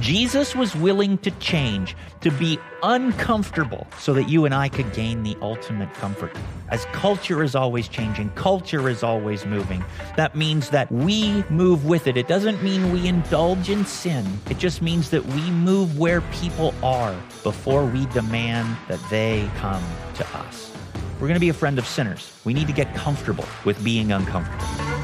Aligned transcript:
Jesus 0.00 0.54
was 0.54 0.76
willing 0.76 1.18
to 1.18 1.30
change, 1.32 1.96
to 2.20 2.30
be 2.30 2.58
uncomfortable, 2.82 3.86
so 3.98 4.14
that 4.14 4.28
you 4.28 4.44
and 4.44 4.54
I 4.54 4.68
could 4.68 4.92
gain 4.92 5.24
the 5.24 5.36
ultimate 5.42 5.92
comfort. 5.94 6.32
As 6.68 6.84
culture 6.86 7.42
is 7.42 7.56
always 7.56 7.88
changing, 7.88 8.30
culture 8.30 8.88
is 8.88 9.02
always 9.02 9.44
moving. 9.44 9.84
That 10.16 10.36
means 10.36 10.70
that 10.70 10.90
we 10.92 11.42
move 11.50 11.84
with 11.84 12.06
it. 12.06 12.16
It 12.16 12.28
doesn't 12.28 12.62
mean 12.62 12.92
we 12.92 13.08
indulge 13.08 13.70
in 13.70 13.84
sin, 13.84 14.24
it 14.48 14.58
just 14.58 14.82
means 14.82 15.10
that 15.10 15.24
we 15.26 15.50
move 15.50 15.98
where 15.98 16.20
people 16.32 16.74
are 16.82 17.14
before 17.42 17.84
we 17.84 18.06
demand 18.06 18.76
that 18.86 19.00
they 19.10 19.50
come 19.56 19.82
to 20.14 20.26
us. 20.38 20.72
We're 21.14 21.26
going 21.26 21.34
to 21.34 21.40
be 21.40 21.48
a 21.48 21.54
friend 21.54 21.78
of 21.78 21.86
sinners. 21.86 22.32
We 22.44 22.54
need 22.54 22.68
to 22.68 22.72
get 22.72 22.94
comfortable 22.94 23.44
with 23.64 23.82
being 23.82 24.12
uncomfortable. 24.12 24.97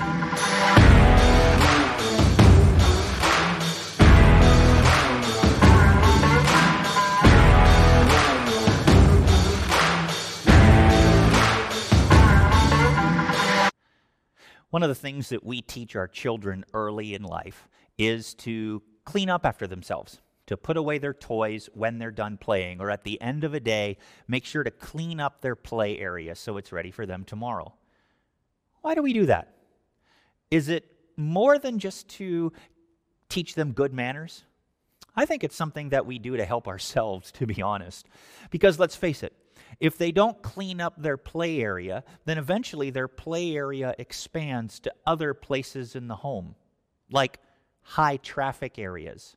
One 14.74 14.83
of 14.83 14.88
the 14.88 14.96
things 14.96 15.28
that 15.28 15.45
we 15.45 15.62
teach 15.62 15.95
our 15.95 16.09
children 16.09 16.64
early 16.74 17.15
in 17.15 17.23
life 17.23 17.69
is 17.96 18.34
to 18.34 18.82
clean 19.05 19.30
up 19.30 19.46
after 19.46 19.69
themselves, 19.69 20.20
to 20.46 20.56
put 20.56 20.77
away 20.77 20.98
their 20.98 21.15
toys 21.15 21.69
when 21.74 22.01
they're 22.01 22.10
done 22.10 22.38
playing, 22.38 22.80
or 22.80 22.91
at 22.91 23.05
the 23.05 23.23
end 23.23 23.45
of 23.45 23.55
a 23.55 23.60
day, 23.60 23.98
make 24.27 24.45
sure 24.45 24.65
to 24.65 24.73
clean 24.73 25.20
up 25.20 25.41
their 25.41 25.55
play 25.55 26.01
area 26.01 26.34
so 26.34 26.56
it's 26.56 26.73
ready 26.73 26.91
for 26.91 27.06
them 27.06 27.23
tomorrow. 27.23 27.73
Why 28.82 28.96
do 28.96 29.02
we 29.05 29.12
do 29.12 29.27
that? 29.27 29.55
Is 30.51 30.68
it 30.68 30.91
more 31.16 31.56
than 31.56 31.79
just 31.79 32.09
to 32.18 32.52
teach 33.29 33.54
them 33.54 33.74
good 33.74 33.95
manners? 33.95 34.43
I 35.15 35.24
think 35.24 35.45
it's 35.45 35.54
something 35.54 35.91
that 35.91 36.04
we 36.04 36.18
do 36.18 36.37
to 36.37 36.45
help 36.45 36.66
ourselves, 36.74 37.30
to 37.30 37.46
be 37.46 37.62
honest. 37.62 38.09
Because 38.51 38.80
let's 38.80 38.96
face 38.96 39.23
it, 39.23 39.37
if 39.80 39.99
they 39.99 40.13
don't 40.13 40.43
clean 40.43 40.80
up 40.80 40.95
their 40.97 41.16
play 41.16 41.60
area, 41.60 42.05
then 42.24 42.38
eventually 42.38 42.91
their 42.91 43.09
play 43.09 43.55
area 43.55 43.95
expands 43.99 44.80
to 44.80 44.93
other 45.07 45.35
places 45.35 45.96
in 45.96 46.09
the 46.09 46.16
home, 46.16 46.55
like 47.11 47.38
high 47.83 48.16
traffic 48.16 48.79
areas. 48.79 49.37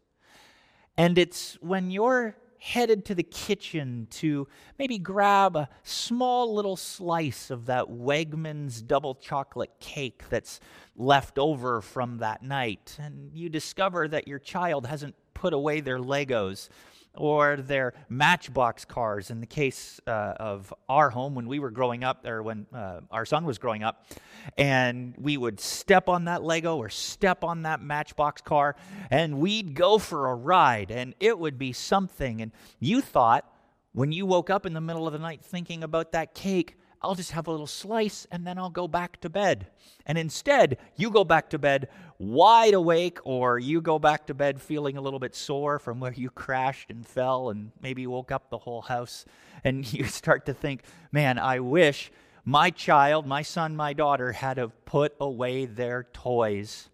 And 0.98 1.18
it's 1.18 1.58
when 1.62 1.92
you're 1.92 2.36
headed 2.60 3.06
to 3.06 3.16
the 3.16 3.24
kitchen 3.24 4.08
to 4.10 4.48
maybe 4.80 4.98
grab 4.98 5.56
a 5.56 5.70
small 5.84 6.56
little 6.56 6.76
slice 6.76 7.52
of 7.52 7.68
that 7.68 7.86
Wegmans 7.86 8.86
double 8.86 9.16
chocolate 9.16 9.72
cake 9.80 10.24
that's 10.30 10.60
left 10.96 11.38
over 11.38 11.82
from 11.82 12.18
that 12.18 12.42
night, 12.42 12.98
and 13.00 13.32
you 13.34 13.50
discover 13.50 14.08
that 14.08 14.28
your 14.28 14.40
child 14.40 14.88
hasn't 14.88 15.16
put 15.34 15.54
away 15.54 15.82
their 15.82 16.00
Legos 16.00 16.70
or 17.18 17.58
their 17.58 17.94
matchbox 18.10 18.86
cars 18.86 19.30
in 19.30 19.40
the 19.40 19.46
case 19.46 20.00
uh, 20.08 20.34
of 20.40 20.74
our 20.88 21.10
home 21.10 21.36
when 21.36 21.48
we 21.48 21.60
were 21.60 21.72
growing 21.72 22.04
up 22.04 22.26
or 22.26 22.42
when 22.42 22.66
uh, 22.74 23.02
our 23.12 23.26
son 23.26 23.46
was 23.46 23.58
growing 23.58 23.84
up. 23.84 24.06
And 24.58 25.16
we 25.18 25.38
would 25.38 25.60
step 25.60 26.08
on 26.10 26.26
that 26.26 26.44
lego 26.44 26.78
or 26.78 26.90
step 26.90 27.44
on 27.44 27.64
that 27.64 27.82
matchbox 27.82 28.42
car 28.42 28.76
and 29.12 29.40
we'd 29.40 29.74
go 29.74 29.98
for 29.98 30.30
a 30.30 30.36
ride 30.36 30.92
and 30.92 31.14
it 31.20 31.38
would 31.38 31.58
be 31.58 31.74
something. 31.74 32.42
And 32.42 32.52
you 32.80 33.02
thought 33.02 33.52
when 33.94 34.12
you 34.12 34.26
woke 34.26 34.50
up 34.50 34.66
in 34.66 34.74
the 34.74 34.82
middle 34.82 35.08
of 35.08 35.14
the 35.14 35.20
night 35.20 35.44
thinking 35.44 35.84
about 35.84 36.12
that 36.12 36.34
cake 36.34 36.78
I'll 37.02 37.16
just 37.16 37.32
have 37.32 37.48
a 37.48 37.52
little 37.52 37.68
slice 37.68 38.26
and 38.32 38.46
then 38.46 38.58
I'll 38.58 38.70
go 38.70 38.88
back 38.88 39.22
to 39.22 39.30
bed. 39.30 39.68
And 40.06 40.18
instead, 40.18 40.78
you 40.96 41.12
go 41.12 41.24
back 41.24 41.50
to 41.52 41.60
bed 41.60 41.90
wide 42.20 42.74
awake, 42.74 43.20
or 43.24 43.60
you 43.60 43.82
go 43.82 44.00
back 44.00 44.26
to 44.28 44.34
bed 44.34 44.62
feeling 44.62 44.98
a 44.98 45.02
little 45.02 45.20
bit 45.20 45.36
sore 45.36 45.80
from 45.80 46.00
where 46.00 46.14
you 46.14 46.30
crashed 46.30 46.90
and 46.90 47.06
fell 47.06 47.50
and 47.50 47.72
maybe 47.82 48.08
woke 48.08 48.32
up 48.32 48.50
the 48.50 48.58
whole 48.58 48.82
house. 48.82 49.26
And 49.64 49.92
you 49.94 50.06
start 50.06 50.46
to 50.48 50.54
think, 50.54 50.84
man, 51.12 51.38
I 51.38 51.60
wish 51.60 52.12
my 52.44 52.70
child, 52.70 53.28
my 53.28 53.42
son, 53.42 53.76
my 53.76 53.94
daughter 53.94 54.32
had 54.32 54.58
have 54.58 54.86
put 54.86 55.14
away 55.20 55.66
their 55.66 56.08
toys 56.14 56.90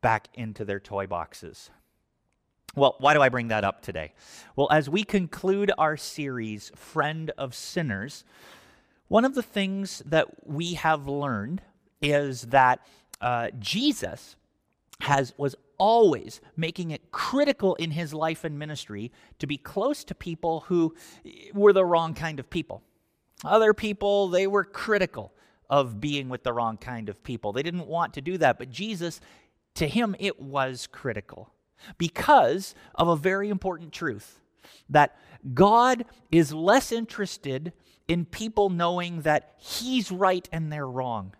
back 0.00 0.28
into 0.34 0.64
their 0.64 0.80
toy 0.80 1.06
boxes. 1.06 1.70
Well, 2.74 2.96
why 2.98 3.14
do 3.14 3.20
I 3.20 3.28
bring 3.28 3.48
that 3.48 3.64
up 3.64 3.82
today? 3.82 4.14
Well, 4.56 4.68
as 4.70 4.88
we 4.88 5.04
conclude 5.04 5.70
our 5.76 5.96
series, 5.96 6.72
Friend 6.74 7.30
of 7.36 7.54
Sinners, 7.54 8.24
one 9.12 9.26
of 9.26 9.34
the 9.34 9.42
things 9.42 10.02
that 10.06 10.26
we 10.48 10.72
have 10.72 11.06
learned 11.06 11.60
is 12.00 12.44
that 12.44 12.80
uh, 13.20 13.50
Jesus 13.58 14.36
has 15.02 15.34
was 15.36 15.54
always 15.76 16.40
making 16.56 16.92
it 16.92 17.10
critical 17.10 17.74
in 17.74 17.90
his 17.90 18.14
life 18.14 18.42
and 18.42 18.58
ministry 18.58 19.12
to 19.38 19.46
be 19.46 19.58
close 19.58 20.02
to 20.02 20.14
people 20.14 20.60
who 20.60 20.94
were 21.52 21.74
the 21.74 21.84
wrong 21.84 22.14
kind 22.14 22.40
of 22.40 22.48
people. 22.48 22.82
Other 23.44 23.74
people, 23.74 24.28
they 24.28 24.46
were 24.46 24.64
critical 24.64 25.34
of 25.68 26.00
being 26.00 26.30
with 26.30 26.42
the 26.42 26.54
wrong 26.54 26.78
kind 26.78 27.10
of 27.10 27.22
people. 27.22 27.52
They 27.52 27.62
didn't 27.62 27.88
want 27.88 28.14
to 28.14 28.22
do 28.22 28.38
that, 28.38 28.58
but 28.58 28.70
Jesus, 28.70 29.20
to 29.74 29.86
him, 29.86 30.16
it 30.20 30.40
was 30.40 30.86
critical 30.86 31.52
because 31.98 32.74
of 32.94 33.08
a 33.08 33.16
very 33.16 33.50
important 33.50 33.92
truth 33.92 34.40
that 34.88 35.18
God 35.52 36.06
is 36.30 36.54
less 36.54 36.90
interested 36.90 37.74
in 38.12 38.26
people 38.26 38.68
knowing 38.68 39.22
that 39.22 39.54
He's 39.56 40.12
right 40.12 40.46
and 40.52 40.70
they're 40.70 40.86
wrong, 40.86 41.34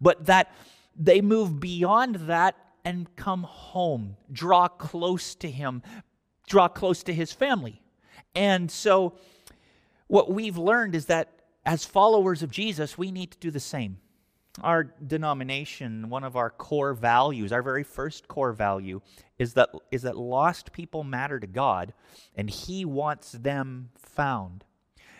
but 0.00 0.24
that 0.24 0.50
they 0.96 1.20
move 1.20 1.60
beyond 1.60 2.14
that 2.14 2.56
and 2.82 3.14
come 3.14 3.42
home, 3.42 4.16
draw 4.32 4.68
close 4.68 5.34
to 5.34 5.50
Him, 5.50 5.82
draw 6.48 6.66
close 6.66 7.02
to 7.02 7.12
His 7.12 7.30
family. 7.30 7.82
And 8.34 8.70
so, 8.70 9.18
what 10.06 10.32
we've 10.32 10.56
learned 10.56 10.94
is 10.94 11.06
that 11.06 11.28
as 11.66 11.84
followers 11.84 12.42
of 12.42 12.50
Jesus, 12.50 12.96
we 12.96 13.12
need 13.12 13.32
to 13.32 13.38
do 13.38 13.50
the 13.50 13.60
same. 13.60 13.98
Our 14.62 14.84
denomination, 14.84 16.08
one 16.08 16.24
of 16.24 16.36
our 16.36 16.48
core 16.48 16.94
values, 16.94 17.52
our 17.52 17.62
very 17.62 17.84
first 17.84 18.28
core 18.28 18.54
value, 18.54 19.02
is 19.38 19.52
that, 19.54 19.68
is 19.90 20.02
that 20.02 20.16
lost 20.16 20.72
people 20.72 21.04
matter 21.04 21.38
to 21.38 21.46
God 21.46 21.92
and 22.34 22.48
He 22.48 22.86
wants 22.86 23.32
them 23.32 23.90
found. 23.98 24.64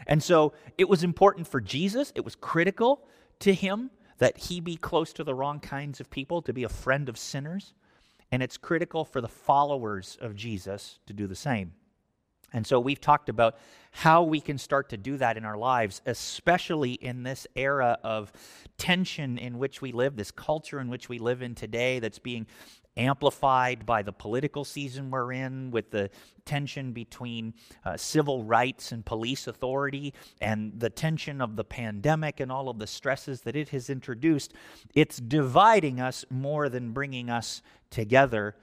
And 0.08 0.22
so 0.22 0.54
it 0.78 0.88
was 0.88 1.04
important 1.04 1.46
for 1.46 1.60
Jesus, 1.60 2.12
it 2.14 2.24
was 2.24 2.34
critical 2.34 3.06
to 3.41 3.54
Him 3.54 3.91
that 4.19 4.38
He 4.38 4.58
be 4.58 4.76
close 4.76 5.12
to 5.12 5.22
the 5.22 5.34
wrong 5.34 5.60
kinds 5.60 6.00
of 6.00 6.10
people, 6.10 6.42
to 6.42 6.52
be 6.52 6.64
a 6.64 6.69
friend 6.69 7.08
of 7.08 7.16
sinners. 7.16 7.74
And 8.32 8.42
it's 8.42 8.56
critical 8.56 9.04
for 9.04 9.20
the 9.20 9.28
followers 9.28 10.19
of 10.20 10.34
Jesus 10.34 10.98
to 11.06 11.12
do 11.12 11.26
the 11.26 11.36
same. 11.36 11.72
And 12.52 12.66
so 12.66 12.80
we've 12.80 13.00
talked 13.00 13.28
about 13.28 13.58
how 13.91 14.22
we 14.22 14.41
can 14.41 14.56
start 14.56 14.88
to 14.91 14.96
do 14.96 15.19
that 15.19 15.36
in 15.36 15.44
our 15.44 15.56
lives, 15.56 16.00
especially 16.06 16.92
in 16.92 17.22
this 17.22 17.46
era 17.54 17.98
of 18.02 18.32
tension 18.78 19.36
in 19.38 19.58
which 19.58 19.82
we 19.82 19.92
live, 19.92 20.16
this 20.16 20.30
culture 20.30 20.80
in 20.80 20.88
which 20.88 21.08
we 21.08 21.19
live 21.19 21.42
in 21.42 21.54
today 21.54 21.98
that's 21.98 22.19
being 22.19 22.46
amplified 22.98 23.86
by 23.86 24.03
the 24.03 24.12
political 24.12 24.64
season 24.64 25.10
we're 25.10 25.32
in, 25.32 25.70
with 25.70 25.91
the 25.91 26.10
tension 26.44 26.92
between 26.92 27.54
uh, 27.84 27.97
civil 27.97 28.44
rights 28.44 28.92
and 28.92 29.06
police 29.06 29.47
authority, 29.47 30.12
and 30.41 30.78
the 30.78 30.91
tension 30.91 31.41
of 31.41 31.56
the 31.56 31.64
pandemic 31.64 32.41
and 32.41 32.53
all 32.53 32.69
of 32.69 32.78
the 32.78 32.87
stresses 32.87 33.42
that 33.42 33.56
it 33.56 33.70
has 33.70 33.88
introduced. 33.88 34.53
It's 34.94 35.19
dividing 35.19 36.00
us 36.00 36.25
more 36.28 36.69
than 36.69 36.92
bringing 36.92 37.31
us 37.31 37.62
together 37.91 38.56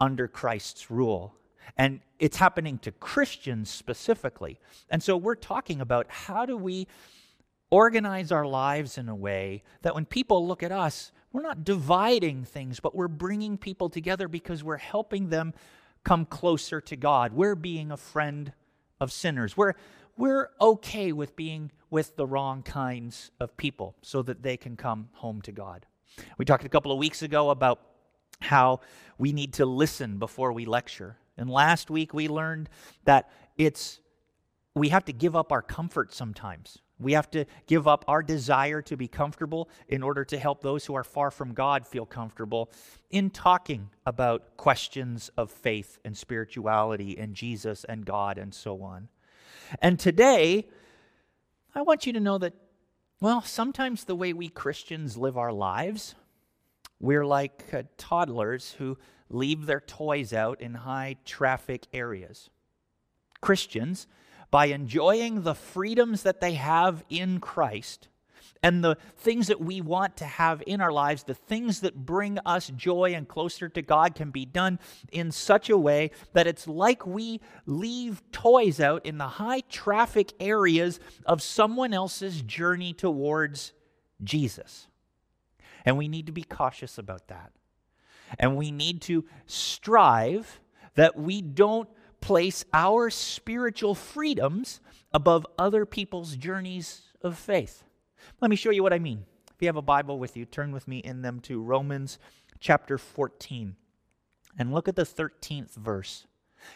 under 0.00 0.26
Christ's 0.26 0.90
rule. 0.90 1.34
And 1.76 2.00
it's 2.18 2.36
happening 2.36 2.78
to 2.78 2.92
Christians 2.92 3.70
specifically. 3.70 4.58
And 4.88 5.02
so 5.02 5.16
we're 5.16 5.34
talking 5.34 5.80
about 5.80 6.06
how 6.08 6.46
do 6.46 6.56
we 6.56 6.86
organize 7.70 8.30
our 8.30 8.46
lives 8.46 8.96
in 8.96 9.08
a 9.08 9.14
way 9.14 9.62
that 9.82 9.94
when 9.94 10.04
people 10.04 10.46
look 10.46 10.62
at 10.62 10.72
us, 10.72 11.12
we're 11.36 11.42
not 11.42 11.64
dividing 11.64 12.44
things, 12.44 12.80
but 12.80 12.94
we're 12.94 13.08
bringing 13.08 13.58
people 13.58 13.90
together 13.90 14.26
because 14.26 14.64
we're 14.64 14.78
helping 14.78 15.28
them 15.28 15.52
come 16.02 16.24
closer 16.24 16.80
to 16.80 16.96
God. 16.96 17.34
We're 17.34 17.54
being 17.54 17.90
a 17.90 17.98
friend 17.98 18.54
of 19.00 19.12
sinners. 19.12 19.54
We're, 19.54 19.74
we're 20.16 20.48
okay 20.58 21.12
with 21.12 21.36
being 21.36 21.72
with 21.90 22.16
the 22.16 22.26
wrong 22.26 22.62
kinds 22.62 23.32
of 23.38 23.54
people 23.58 23.96
so 24.00 24.22
that 24.22 24.42
they 24.42 24.56
can 24.56 24.76
come 24.76 25.10
home 25.12 25.42
to 25.42 25.52
God. 25.52 25.84
We 26.38 26.46
talked 26.46 26.64
a 26.64 26.70
couple 26.70 26.90
of 26.90 26.96
weeks 26.96 27.20
ago 27.20 27.50
about 27.50 27.82
how 28.40 28.80
we 29.18 29.34
need 29.34 29.52
to 29.54 29.66
listen 29.66 30.16
before 30.16 30.54
we 30.54 30.64
lecture. 30.64 31.18
And 31.36 31.50
last 31.50 31.90
week 31.90 32.14
we 32.14 32.28
learned 32.28 32.70
that 33.04 33.28
it's 33.58 34.00
we 34.74 34.88
have 34.88 35.04
to 35.04 35.12
give 35.12 35.36
up 35.36 35.52
our 35.52 35.60
comfort 35.60 36.14
sometimes. 36.14 36.78
We 36.98 37.12
have 37.12 37.30
to 37.32 37.44
give 37.66 37.86
up 37.86 38.04
our 38.08 38.22
desire 38.22 38.80
to 38.82 38.96
be 38.96 39.06
comfortable 39.06 39.68
in 39.88 40.02
order 40.02 40.24
to 40.24 40.38
help 40.38 40.62
those 40.62 40.86
who 40.86 40.94
are 40.94 41.04
far 41.04 41.30
from 41.30 41.52
God 41.52 41.86
feel 41.86 42.06
comfortable 42.06 42.70
in 43.10 43.28
talking 43.30 43.90
about 44.06 44.56
questions 44.56 45.30
of 45.36 45.50
faith 45.50 45.98
and 46.04 46.16
spirituality 46.16 47.18
and 47.18 47.34
Jesus 47.34 47.84
and 47.84 48.06
God 48.06 48.38
and 48.38 48.54
so 48.54 48.82
on. 48.82 49.08
And 49.82 49.98
today, 49.98 50.66
I 51.74 51.82
want 51.82 52.06
you 52.06 52.12
to 52.14 52.20
know 52.20 52.38
that, 52.38 52.54
well, 53.20 53.42
sometimes 53.42 54.04
the 54.04 54.16
way 54.16 54.32
we 54.32 54.48
Christians 54.48 55.18
live 55.18 55.36
our 55.36 55.52
lives, 55.52 56.14
we're 56.98 57.26
like 57.26 57.64
uh, 57.74 57.82
toddlers 57.98 58.72
who 58.78 58.96
leave 59.28 59.66
their 59.66 59.80
toys 59.80 60.32
out 60.32 60.62
in 60.62 60.72
high 60.72 61.16
traffic 61.26 61.86
areas. 61.92 62.48
Christians, 63.42 64.06
by 64.50 64.66
enjoying 64.66 65.42
the 65.42 65.54
freedoms 65.54 66.22
that 66.22 66.40
they 66.40 66.54
have 66.54 67.04
in 67.08 67.40
Christ, 67.40 68.08
and 68.62 68.82
the 68.82 68.96
things 69.18 69.46
that 69.48 69.60
we 69.60 69.80
want 69.80 70.16
to 70.16 70.24
have 70.24 70.62
in 70.66 70.80
our 70.80 70.90
lives, 70.90 71.22
the 71.22 71.34
things 71.34 71.80
that 71.80 72.06
bring 72.06 72.38
us 72.44 72.68
joy 72.68 73.12
and 73.14 73.28
closer 73.28 73.68
to 73.68 73.82
God, 73.82 74.14
can 74.14 74.30
be 74.30 74.44
done 74.44 74.78
in 75.12 75.30
such 75.30 75.70
a 75.70 75.78
way 75.78 76.10
that 76.32 76.46
it's 76.46 76.66
like 76.66 77.06
we 77.06 77.40
leave 77.66 78.22
toys 78.32 78.80
out 78.80 79.04
in 79.06 79.18
the 79.18 79.28
high 79.28 79.60
traffic 79.68 80.32
areas 80.40 80.98
of 81.26 81.42
someone 81.42 81.92
else's 81.92 82.42
journey 82.42 82.92
towards 82.92 83.72
Jesus. 84.24 84.88
And 85.84 85.96
we 85.96 86.08
need 86.08 86.26
to 86.26 86.32
be 86.32 86.42
cautious 86.42 86.98
about 86.98 87.28
that. 87.28 87.52
And 88.38 88.56
we 88.56 88.70
need 88.72 89.02
to 89.02 89.26
strive 89.46 90.60
that 90.96 91.16
we 91.16 91.42
don't 91.42 91.88
place 92.26 92.64
our 92.72 93.08
spiritual 93.08 93.94
freedoms 93.94 94.80
above 95.14 95.46
other 95.56 95.86
people's 95.86 96.34
journeys 96.34 97.02
of 97.22 97.38
faith. 97.38 97.84
Let 98.40 98.50
me 98.50 98.56
show 98.56 98.70
you 98.70 98.82
what 98.82 98.92
I 98.92 98.98
mean. 98.98 99.24
If 99.54 99.62
you 99.62 99.68
have 99.68 99.76
a 99.76 99.82
Bible 99.82 100.18
with 100.18 100.36
you, 100.36 100.44
turn 100.44 100.72
with 100.72 100.88
me 100.88 100.98
in 100.98 101.22
them 101.22 101.38
to 101.42 101.62
Romans 101.62 102.18
chapter 102.58 102.98
14 102.98 103.76
and 104.58 104.74
look 104.74 104.88
at 104.88 104.96
the 104.96 105.04
13th 105.04 105.76
verse. 105.76 106.26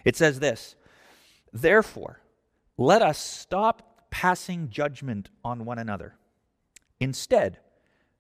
It 0.05 0.15
says 0.15 0.39
this 0.39 0.77
Therefore, 1.53 2.21
let 2.79 3.03
us 3.03 3.19
stop 3.19 4.07
passing 4.09 4.71
judgment 4.71 5.31
on 5.45 5.65
one 5.65 5.81
another. 5.81 6.15
Instead, 7.01 7.59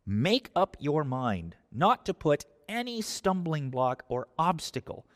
make 0.04 0.50
up 0.56 0.76
your 0.80 1.04
mind 1.04 1.54
not 1.70 2.04
to 2.06 2.12
put 2.12 2.44
any 2.68 3.00
stumbling 3.00 3.70
block 3.70 4.02
or 4.08 4.26
obstacle 4.36 5.06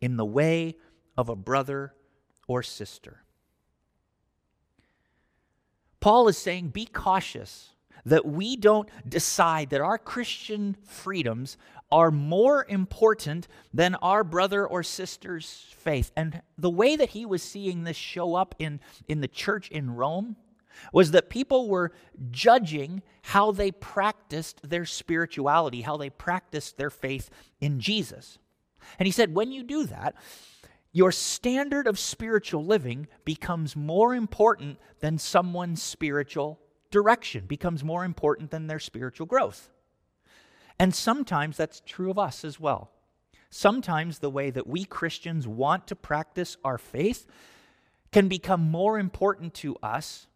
in 0.00 0.16
the 0.16 0.26
way 0.26 0.74
of 1.20 1.28
a 1.28 1.36
brother 1.36 1.92
or 2.48 2.62
sister. 2.62 3.22
Paul 6.00 6.28
is 6.28 6.38
saying, 6.38 6.68
be 6.68 6.86
cautious 6.86 7.74
that 8.06 8.24
we 8.24 8.56
don't 8.56 8.88
decide 9.06 9.68
that 9.68 9.82
our 9.82 9.98
Christian 9.98 10.74
freedoms 10.82 11.58
are 11.92 12.10
more 12.10 12.64
important 12.70 13.46
than 13.74 13.96
our 13.96 14.24
brother 14.24 14.66
or 14.66 14.82
sister's 14.82 15.66
faith. 15.76 16.10
And 16.16 16.40
the 16.56 16.70
way 16.70 16.96
that 16.96 17.10
he 17.10 17.26
was 17.26 17.42
seeing 17.42 17.84
this 17.84 17.98
show 17.98 18.34
up 18.34 18.54
in, 18.58 18.80
in 19.06 19.20
the 19.20 19.28
church 19.28 19.68
in 19.70 19.94
Rome 19.94 20.36
was 20.90 21.10
that 21.10 21.28
people 21.28 21.68
were 21.68 21.92
judging 22.30 23.02
how 23.20 23.52
they 23.52 23.70
practiced 23.70 24.66
their 24.66 24.86
spirituality, 24.86 25.82
how 25.82 25.98
they 25.98 26.08
practiced 26.08 26.78
their 26.78 26.88
faith 26.88 27.28
in 27.60 27.78
Jesus. 27.78 28.38
And 28.98 29.06
he 29.06 29.12
said, 29.12 29.34
when 29.34 29.52
you 29.52 29.62
do 29.62 29.84
that, 29.84 30.14
your 30.92 31.12
standard 31.12 31.86
of 31.86 31.98
spiritual 31.98 32.64
living 32.64 33.06
becomes 33.24 33.76
more 33.76 34.14
important 34.14 34.78
than 35.00 35.18
someone's 35.18 35.82
spiritual 35.82 36.60
direction, 36.90 37.46
becomes 37.46 37.84
more 37.84 38.04
important 38.04 38.50
than 38.50 38.66
their 38.66 38.80
spiritual 38.80 39.26
growth. 39.26 39.70
And 40.78 40.94
sometimes 40.94 41.56
that's 41.56 41.82
true 41.86 42.10
of 42.10 42.18
us 42.18 42.44
as 42.44 42.58
well. 42.58 42.90
Sometimes 43.50 44.18
the 44.18 44.30
way 44.30 44.50
that 44.50 44.66
we 44.66 44.84
Christians 44.84 45.46
want 45.46 45.86
to 45.88 45.96
practice 45.96 46.56
our 46.64 46.78
faith 46.78 47.26
can 48.12 48.28
become 48.28 48.70
more 48.70 48.98
important 48.98 49.54
to 49.54 49.76
us 49.82 50.26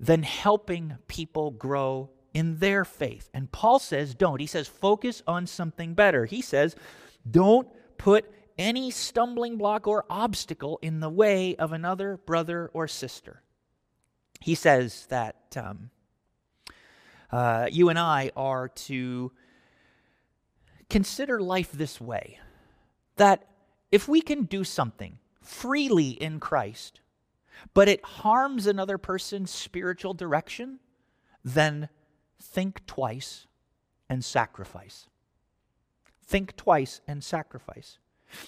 than 0.00 0.22
helping 0.22 0.96
people 1.08 1.50
grow 1.50 2.10
in 2.32 2.58
their 2.58 2.84
faith. 2.84 3.28
And 3.34 3.50
Paul 3.50 3.78
says, 3.78 4.14
don't. 4.14 4.40
He 4.40 4.46
says, 4.46 4.68
focus 4.68 5.22
on 5.26 5.46
something 5.46 5.94
better. 5.94 6.24
He 6.24 6.40
says, 6.40 6.76
don't 7.28 7.68
put 7.98 8.30
any 8.58 8.90
stumbling 8.90 9.56
block 9.56 9.86
or 9.86 10.04
obstacle 10.10 10.78
in 10.82 11.00
the 11.00 11.08
way 11.08 11.54
of 11.56 11.72
another 11.72 12.18
brother 12.26 12.70
or 12.74 12.88
sister. 12.88 13.42
He 14.40 14.54
says 14.54 15.06
that 15.06 15.36
um, 15.56 15.90
uh, 17.30 17.68
you 17.70 17.88
and 17.88 17.98
I 17.98 18.30
are 18.36 18.68
to 18.68 19.32
consider 20.90 21.40
life 21.40 21.72
this 21.72 22.00
way 22.00 22.38
that 23.16 23.46
if 23.90 24.08
we 24.08 24.20
can 24.20 24.44
do 24.44 24.64
something 24.64 25.18
freely 25.42 26.10
in 26.10 26.40
Christ, 26.40 27.00
but 27.74 27.88
it 27.88 28.04
harms 28.04 28.66
another 28.66 28.98
person's 28.98 29.50
spiritual 29.50 30.14
direction, 30.14 30.78
then 31.44 31.88
think 32.40 32.86
twice 32.86 33.46
and 34.08 34.24
sacrifice. 34.24 35.08
Think 36.24 36.56
twice 36.56 37.00
and 37.08 37.24
sacrifice. 37.24 37.98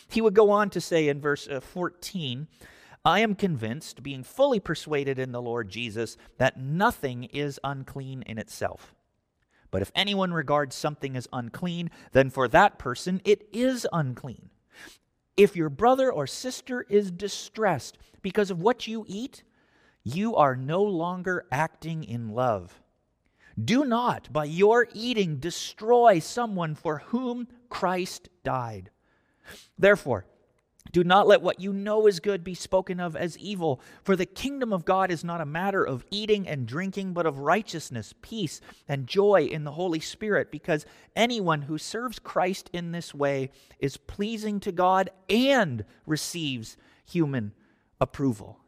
He 0.09 0.21
would 0.21 0.35
go 0.35 0.51
on 0.51 0.71
to 0.71 0.81
say 0.81 1.09
in 1.09 1.21
verse 1.21 1.49
uh, 1.49 1.61
14, 1.61 2.49
I 3.05 3.21
am 3.21 3.35
convinced, 3.35 4.03
being 4.03 4.23
fully 4.23 4.61
persuaded 4.61 5.19
in 5.19 5.33
the 5.33 5.41
Lord 5.41 5.71
Jesus, 5.71 6.17
that 6.39 6.61
nothing 6.61 7.25
is 7.25 7.59
unclean 7.65 8.23
in 8.23 8.39
itself. 8.39 8.95
But 9.71 9.83
if 9.83 9.93
anyone 9.95 10.33
regards 10.33 10.75
something 10.75 11.17
as 11.17 11.29
unclean, 11.33 11.91
then 12.13 12.31
for 12.31 12.49
that 12.49 12.79
person 12.79 13.21
it 13.25 13.49
is 13.53 13.87
unclean. 13.93 14.51
If 15.37 15.57
your 15.57 15.71
brother 15.71 16.13
or 16.13 16.27
sister 16.27 16.85
is 16.89 17.11
distressed 17.11 17.97
because 18.21 18.51
of 18.51 18.61
what 18.61 18.87
you 18.87 19.05
eat, 19.09 19.45
you 20.03 20.35
are 20.37 20.57
no 20.57 20.83
longer 20.83 21.47
acting 21.51 22.05
in 22.05 22.31
love. 22.31 22.83
Do 23.63 23.85
not, 23.85 24.33
by 24.33 24.45
your 24.45 24.89
eating, 24.93 25.37
destroy 25.37 26.19
someone 26.19 26.75
for 26.75 26.99
whom 27.07 27.49
Christ 27.69 28.29
died. 28.45 28.91
Therefore, 29.79 30.27
do 30.93 31.05
not 31.05 31.27
let 31.29 31.43
what 31.43 31.61
you 31.61 31.73
know 31.73 32.07
is 32.07 32.21
good 32.21 32.43
be 32.43 32.55
spoken 32.55 32.99
of 32.99 33.15
as 33.15 33.39
evil, 33.39 33.81
for 34.03 34.17
the 34.17 34.27
kingdom 34.27 34.73
of 34.73 34.85
God 34.85 35.11
is 35.11 35.23
not 35.23 35.41
a 35.41 35.47
matter 35.47 35.85
of 35.85 36.05
eating 36.11 36.49
and 36.49 36.67
drinking, 36.67 37.13
but 37.13 37.27
of 37.27 37.39
righteousness, 37.39 38.15
peace, 38.23 38.61
and 38.89 39.07
joy 39.07 39.43
in 39.43 39.65
the 39.65 39.73
Holy 39.73 40.01
Spirit, 40.01 40.51
because 40.51 40.87
anyone 41.15 41.63
who 41.63 41.79
serves 41.79 42.19
Christ 42.19 42.71
in 42.73 42.93
this 42.93 43.15
way 43.15 43.51
is 43.79 43.99
pleasing 43.99 44.59
to 44.61 44.73
God 44.73 45.11
and 45.29 45.85
receives 46.07 46.77
human 47.05 47.53
approval. 48.01 48.59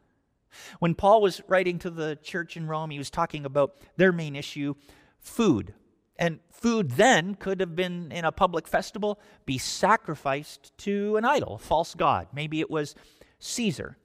When 0.79 0.93
Paul 0.93 1.21
was 1.21 1.41
writing 1.47 1.79
to 1.79 1.89
the 1.89 2.17
church 2.21 2.55
in 2.55 2.67
Rome, 2.67 2.91
he 2.91 2.99
was 2.99 3.09
talking 3.09 3.43
about 3.43 3.75
their 3.97 4.11
main 4.11 4.35
issue 4.35 4.75
food. 5.19 5.73
And 6.17 6.39
food 6.51 6.91
then 6.91 7.35
could 7.35 7.59
have 7.59 7.75
been 7.75 8.11
in 8.11 8.25
a 8.25 8.31
public 8.31 8.67
festival 8.67 9.19
be 9.45 9.57
sacrificed 9.57 10.77
to 10.79 11.17
an 11.17 11.25
idol, 11.25 11.55
a 11.55 11.59
false 11.59 11.95
god. 11.95 12.27
Maybe 12.33 12.59
it 12.59 12.69
was 12.69 12.95
Caesar. 13.39 13.97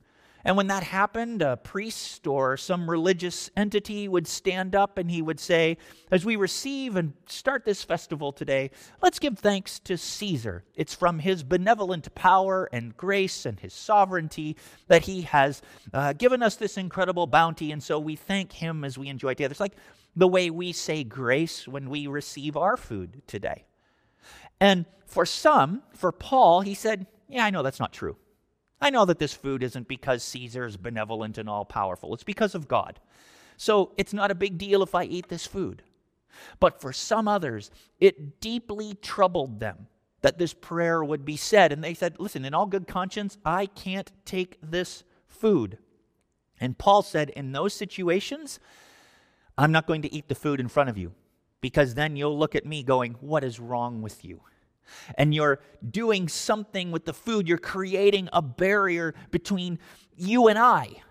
And 0.48 0.56
when 0.56 0.68
that 0.68 0.82
happened, 0.82 1.42
a 1.42 1.58
priest 1.58 2.26
or 2.26 2.56
some 2.56 2.88
religious 2.88 3.50
entity 3.54 4.08
would 4.08 4.26
stand 4.26 4.74
up 4.74 4.96
and 4.96 5.10
he 5.10 5.20
would 5.20 5.38
say, 5.38 5.76
As 6.10 6.24
we 6.24 6.36
receive 6.36 6.96
and 6.96 7.12
start 7.26 7.66
this 7.66 7.84
festival 7.84 8.32
today, 8.32 8.70
let's 9.02 9.18
give 9.18 9.38
thanks 9.38 9.78
to 9.80 9.98
Caesar. 9.98 10.64
It's 10.74 10.94
from 10.94 11.18
his 11.18 11.42
benevolent 11.42 12.14
power 12.14 12.66
and 12.72 12.96
grace 12.96 13.44
and 13.44 13.60
his 13.60 13.74
sovereignty 13.74 14.56
that 14.86 15.02
he 15.02 15.20
has 15.20 15.60
uh, 15.92 16.14
given 16.14 16.42
us 16.42 16.56
this 16.56 16.78
incredible 16.78 17.26
bounty. 17.26 17.70
And 17.70 17.82
so 17.82 17.98
we 17.98 18.16
thank 18.16 18.52
him 18.52 18.86
as 18.86 18.96
we 18.96 19.08
enjoy 19.08 19.32
it 19.32 19.34
together. 19.34 19.52
It's 19.52 19.60
like 19.60 19.76
the 20.16 20.28
way 20.28 20.48
we 20.48 20.72
say 20.72 21.04
grace 21.04 21.68
when 21.68 21.90
we 21.90 22.06
receive 22.06 22.56
our 22.56 22.78
food 22.78 23.20
today. 23.26 23.66
And 24.60 24.86
for 25.04 25.26
some, 25.26 25.82
for 25.92 26.10
Paul, 26.10 26.62
he 26.62 26.72
said, 26.72 27.06
Yeah, 27.28 27.44
I 27.44 27.50
know 27.50 27.62
that's 27.62 27.80
not 27.80 27.92
true. 27.92 28.16
I 28.80 28.90
know 28.90 29.04
that 29.04 29.18
this 29.18 29.34
food 29.34 29.62
isn't 29.62 29.88
because 29.88 30.22
Caesar 30.22 30.64
is 30.64 30.76
benevolent 30.76 31.38
and 31.38 31.48
all 31.48 31.64
powerful, 31.64 32.14
it's 32.14 32.24
because 32.24 32.54
of 32.54 32.68
God. 32.68 33.00
So 33.56 33.92
it's 33.96 34.12
not 34.12 34.30
a 34.30 34.36
big 34.36 34.56
deal 34.56 34.82
if 34.82 34.94
I 34.94 35.04
eat 35.04 35.28
this 35.28 35.46
food. 35.46 35.82
But 36.60 36.80
for 36.80 36.92
some 36.92 37.26
others, 37.26 37.70
it 37.98 38.40
deeply 38.40 38.94
troubled 39.02 39.58
them 39.58 39.88
that 40.20 40.38
this 40.38 40.54
prayer 40.54 41.02
would 41.02 41.24
be 41.24 41.36
said. 41.36 41.72
And 41.72 41.82
they 41.82 41.94
said, 41.94 42.16
Listen, 42.18 42.44
in 42.44 42.54
all 42.54 42.66
good 42.66 42.86
conscience, 42.86 43.38
I 43.44 43.66
can't 43.66 44.12
take 44.24 44.58
this 44.62 45.04
food. 45.26 45.78
And 46.60 46.78
Paul 46.78 47.02
said, 47.02 47.30
In 47.30 47.52
those 47.52 47.74
situations, 47.74 48.60
I'm 49.56 49.72
not 49.72 49.86
going 49.86 50.02
to 50.02 50.12
eat 50.12 50.28
the 50.28 50.34
food 50.34 50.60
in 50.60 50.68
front 50.68 50.90
of 50.90 50.98
you 50.98 51.12
because 51.60 51.94
then 51.94 52.16
you'll 52.16 52.38
look 52.38 52.54
at 52.54 52.66
me 52.66 52.82
going, 52.82 53.14
What 53.20 53.44
is 53.44 53.58
wrong 53.60 54.02
with 54.02 54.24
you? 54.24 54.40
And 55.16 55.34
you're 55.34 55.60
doing 55.88 56.28
something 56.28 56.90
with 56.90 57.04
the 57.04 57.12
food. 57.12 57.48
You're 57.48 57.58
creating 57.58 58.28
a 58.32 58.42
barrier 58.42 59.14
between 59.30 59.78
you 60.16 60.48
and 60.48 60.58
I 60.58 61.02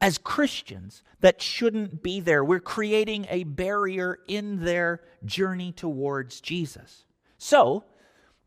as 0.00 0.18
Christians 0.18 1.02
that 1.20 1.40
shouldn't 1.40 2.02
be 2.02 2.20
there. 2.20 2.44
We're 2.44 2.60
creating 2.60 3.26
a 3.30 3.44
barrier 3.44 4.18
in 4.28 4.64
their 4.64 5.00
journey 5.24 5.72
towards 5.72 6.40
Jesus. 6.40 7.04
So, 7.38 7.84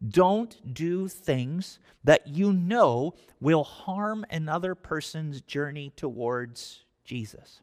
don't 0.08 0.74
do 0.74 1.08
things 1.08 1.80
that 2.04 2.28
you 2.28 2.54
know 2.54 3.14
will 3.42 3.64
harm 3.64 4.26
another 4.30 4.74
person's 4.74 5.42
journey 5.42 5.92
towards 5.96 6.84
Jesus. 7.04 7.62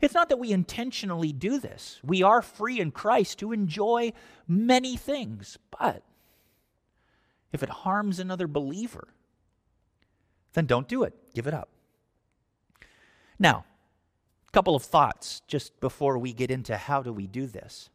It's 0.00 0.14
not 0.14 0.28
that 0.28 0.38
we 0.38 0.52
intentionally 0.52 1.32
do 1.32 1.58
this. 1.58 2.00
We 2.02 2.22
are 2.22 2.42
free 2.42 2.80
in 2.80 2.90
Christ 2.90 3.38
to 3.38 3.52
enjoy 3.52 4.12
many 4.48 4.96
things, 4.96 5.58
but 5.78 6.02
if 7.52 7.62
it 7.62 7.68
harms 7.68 8.18
another 8.18 8.46
believer, 8.46 9.08
then 10.54 10.66
don't 10.66 10.88
do 10.88 11.02
it. 11.02 11.14
Give 11.34 11.46
it 11.46 11.54
up. 11.54 11.68
Now, 13.38 13.64
a 14.46 14.50
couple 14.52 14.76
of 14.76 14.82
thoughts 14.82 15.42
just 15.46 15.78
before 15.80 16.18
we 16.18 16.32
get 16.32 16.50
into 16.50 16.76
how 16.76 17.02
do 17.02 17.12
we 17.12 17.26
do 17.26 17.46
this. 17.46 17.90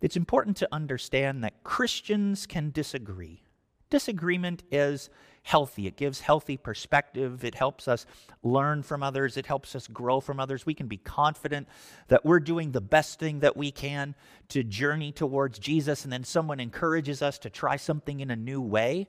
It's 0.00 0.16
important 0.16 0.56
to 0.58 0.68
understand 0.70 1.42
that 1.42 1.64
Christians 1.64 2.46
can 2.46 2.70
disagree. 2.70 3.42
Disagreement 3.88 4.62
is 4.70 5.08
healthy. 5.42 5.86
It 5.86 5.96
gives 5.96 6.20
healthy 6.20 6.56
perspective. 6.56 7.44
It 7.44 7.54
helps 7.54 7.88
us 7.88 8.06
learn 8.42 8.82
from 8.82 9.02
others. 9.02 9.36
It 9.36 9.46
helps 9.46 9.74
us 9.74 9.88
grow 9.88 10.20
from 10.20 10.40
others. 10.40 10.64
We 10.64 10.74
can 10.74 10.86
be 10.86 10.96
confident 10.96 11.68
that 12.08 12.24
we're 12.24 12.40
doing 12.40 12.70
the 12.70 12.80
best 12.80 13.18
thing 13.18 13.40
that 13.40 13.56
we 13.56 13.70
can 13.70 14.14
to 14.48 14.62
journey 14.62 15.12
towards 15.12 15.58
Jesus, 15.58 16.04
and 16.04 16.12
then 16.12 16.24
someone 16.24 16.60
encourages 16.60 17.22
us 17.22 17.38
to 17.40 17.50
try 17.50 17.76
something 17.76 18.20
in 18.20 18.30
a 18.30 18.36
new 18.36 18.60
way, 18.60 19.08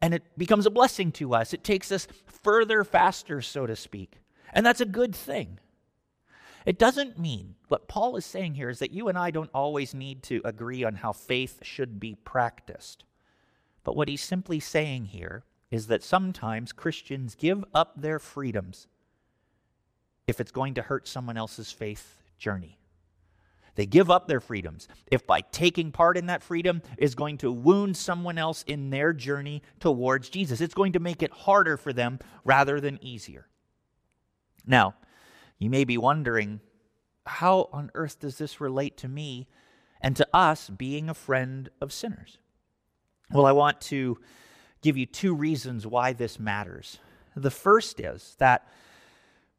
and 0.00 0.14
it 0.14 0.22
becomes 0.38 0.66
a 0.66 0.70
blessing 0.70 1.10
to 1.12 1.34
us. 1.34 1.52
It 1.52 1.64
takes 1.64 1.90
us 1.90 2.06
further, 2.26 2.84
faster, 2.84 3.42
so 3.42 3.66
to 3.66 3.74
speak. 3.74 4.20
And 4.52 4.64
that's 4.64 4.80
a 4.80 4.86
good 4.86 5.14
thing. 5.14 5.58
It 6.64 6.78
doesn't 6.78 7.18
mean 7.18 7.54
what 7.68 7.88
Paul 7.88 8.16
is 8.16 8.26
saying 8.26 8.54
here 8.54 8.68
is 8.68 8.80
that 8.80 8.90
you 8.90 9.08
and 9.08 9.16
I 9.16 9.30
don't 9.30 9.50
always 9.54 9.94
need 9.94 10.22
to 10.24 10.42
agree 10.44 10.82
on 10.84 10.96
how 10.96 11.12
faith 11.12 11.60
should 11.62 12.00
be 12.00 12.14
practiced. 12.14 13.04
But 13.84 13.94
what 13.94 14.08
he's 14.08 14.22
simply 14.22 14.58
saying 14.58 15.06
here 15.06 15.44
is 15.70 15.88
that 15.88 16.02
sometimes 16.02 16.72
Christians 16.72 17.34
give 17.34 17.64
up 17.74 18.00
their 18.00 18.18
freedoms 18.18 18.86
if 20.26 20.40
it's 20.40 20.52
going 20.52 20.74
to 20.74 20.82
hurt 20.82 21.08
someone 21.08 21.36
else's 21.36 21.72
faith 21.72 22.22
journey. 22.38 22.78
They 23.74 23.86
give 23.86 24.10
up 24.10 24.26
their 24.26 24.40
freedoms 24.40 24.88
if 25.10 25.26
by 25.26 25.42
taking 25.42 25.92
part 25.92 26.16
in 26.16 26.26
that 26.26 26.42
freedom 26.42 26.82
is 26.96 27.14
going 27.14 27.38
to 27.38 27.52
wound 27.52 27.96
someone 27.96 28.38
else 28.38 28.64
in 28.66 28.90
their 28.90 29.12
journey 29.12 29.62
towards 29.80 30.30
Jesus. 30.30 30.60
It's 30.60 30.74
going 30.74 30.92
to 30.92 31.00
make 31.00 31.22
it 31.22 31.30
harder 31.30 31.76
for 31.76 31.92
them 31.92 32.18
rather 32.42 32.80
than 32.80 32.98
easier. 33.02 33.46
Now, 34.66 34.94
you 35.58 35.68
may 35.68 35.84
be 35.84 35.98
wondering 35.98 36.60
how 37.26 37.68
on 37.72 37.90
earth 37.94 38.20
does 38.20 38.38
this 38.38 38.60
relate 38.60 38.96
to 38.98 39.08
me 39.08 39.46
and 40.00 40.16
to 40.16 40.26
us 40.32 40.70
being 40.70 41.10
a 41.10 41.14
friend 41.14 41.68
of 41.80 41.92
sinners? 41.92 42.38
Well, 43.30 43.46
I 43.46 43.52
want 43.52 43.80
to 43.82 44.18
give 44.86 44.96
you 44.96 45.04
two 45.04 45.34
reasons 45.34 45.84
why 45.84 46.12
this 46.12 46.38
matters. 46.38 47.00
The 47.34 47.50
first 47.50 47.98
is 47.98 48.36
that 48.38 48.68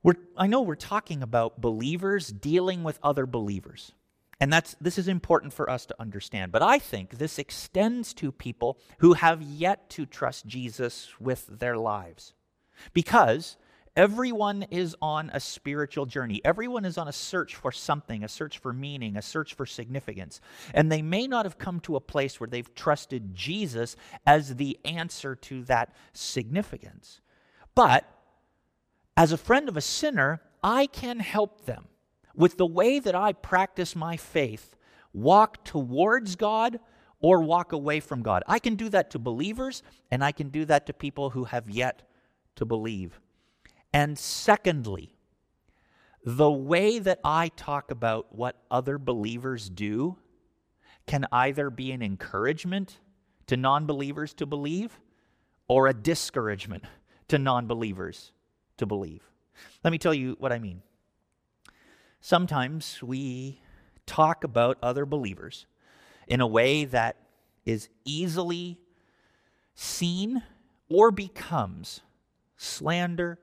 we're, 0.02 0.16
I 0.38 0.48
know 0.48 0.62
we're 0.62 0.76
talking 0.76 1.22
about 1.22 1.60
believers 1.60 2.30
dealing 2.30 2.82
with 2.82 2.98
other 3.04 3.26
believers. 3.26 3.92
And 4.40 4.54
that's, 4.54 4.78
this 4.80 4.98
is 4.98 5.10
important 5.10 5.52
for 5.52 5.70
us 5.70 5.86
to 5.88 5.96
understand. 6.00 6.54
But 6.54 6.62
I 6.62 6.80
think 6.80 7.18
this 7.18 7.38
extends 7.40 8.14
to 8.14 8.32
people 8.32 8.78
who 9.00 9.14
have 9.14 9.42
yet 9.42 9.90
to 9.92 10.06
trust 10.06 10.46
Jesus 10.46 11.10
with 11.20 11.60
their 11.60 11.78
lives. 11.78 12.34
Because 12.94 13.58
Everyone 13.98 14.62
is 14.70 14.96
on 15.02 15.32
a 15.34 15.40
spiritual 15.40 16.06
journey. 16.06 16.40
Everyone 16.46 16.86
is 16.86 17.00
on 17.00 17.08
a 17.08 17.12
search 17.12 17.56
for 17.56 17.72
something, 17.72 18.24
a 18.24 18.28
search 18.28 18.60
for 18.60 18.72
meaning, 18.72 19.18
a 19.18 19.24
search 19.24 19.56
for 19.56 19.66
significance. 19.66 20.40
And 20.76 20.92
they 20.92 21.02
may 21.02 21.26
not 21.26 21.46
have 21.46 21.58
come 21.58 21.80
to 21.80 21.96
a 21.96 22.00
place 22.00 22.40
where 22.40 22.48
they've 22.48 22.76
trusted 22.76 23.34
Jesus 23.34 23.96
as 24.24 24.58
the 24.58 24.78
answer 24.86 25.36
to 25.36 25.64
that 25.64 25.96
significance. 26.14 27.22
But 27.74 28.08
as 29.18 29.32
a 29.32 29.38
friend 29.38 29.68
of 29.68 29.76
a 29.76 29.82
sinner, 29.82 30.42
I 30.62 30.86
can 30.86 31.20
help 31.20 31.66
them 31.66 31.88
with 32.36 32.58
the 32.58 32.68
way 32.68 33.00
that 33.00 33.16
I 33.16 33.34
practice 33.34 33.96
my 33.96 34.16
faith, 34.16 34.76
walk 35.12 35.64
towards 35.66 36.36
God 36.36 36.80
or 37.20 37.42
walk 37.42 37.72
away 37.72 38.00
from 38.00 38.22
God. 38.22 38.44
I 38.48 38.60
can 38.60 38.76
do 38.76 38.90
that 38.90 39.10
to 39.12 39.18
believers, 39.20 39.82
and 40.12 40.24
I 40.24 40.32
can 40.32 40.50
do 40.50 40.66
that 40.66 40.86
to 40.86 40.94
people 40.94 41.32
who 41.32 41.46
have 41.46 41.68
yet 41.68 42.04
to 42.58 42.64
believe. 42.64 43.20
And 43.94 44.18
secondly, 44.18 45.18
the 46.24 46.52
way 46.52 47.00
that 47.00 47.20
I 47.24 47.50
talk 47.50 47.90
about 47.90 48.36
what 48.36 48.58
other 48.70 48.98
believers 48.98 49.70
do 49.70 50.18
can 51.06 51.26
either 51.32 51.70
be 51.70 51.92
an 51.92 52.02
encouragement 52.02 53.00
to 53.48 53.56
non 53.56 53.86
believers 53.86 54.34
to 54.36 54.46
believe 54.46 55.00
or 55.68 55.88
a 55.88 55.94
discouragement 55.94 56.84
to 57.30 57.38
non 57.38 57.66
believers 57.66 58.32
to 58.78 58.86
believe. 58.86 59.24
Let 59.84 59.92
me 59.92 59.98
tell 59.98 60.14
you 60.14 60.36
what 60.40 60.52
I 60.52 60.60
mean. 60.60 60.82
Sometimes 62.20 63.02
we 63.02 63.62
talk 64.06 64.44
about 64.44 64.78
other 64.82 65.06
believers 65.06 65.66
in 66.28 66.42
a 66.42 66.48
way 66.48 66.86
that 66.86 67.16
is 67.66 67.90
easily 68.06 68.80
seen 69.76 70.44
or 70.90 71.12
becomes 71.12 72.02
slander 72.58 73.40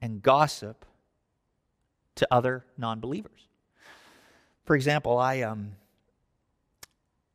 and 0.00 0.22
gossip 0.22 0.84
to 2.16 2.28
other 2.30 2.64
non 2.76 3.00
believers. 3.00 3.48
For 4.64 4.76
example, 4.76 5.18
I 5.18 5.42
um, 5.42 5.72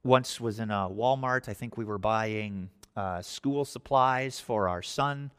once 0.03 0.39
was 0.39 0.59
in 0.59 0.69
a 0.69 0.89
Walmart. 0.89 1.49
I 1.49 1.53
think 1.53 1.77
we 1.77 1.85
were 1.85 1.97
buying 1.97 2.69
uh, 2.95 3.21
school 3.21 3.65
supplies 3.65 4.39
for 4.39 4.67
our 4.67 4.81
son, 4.81 5.31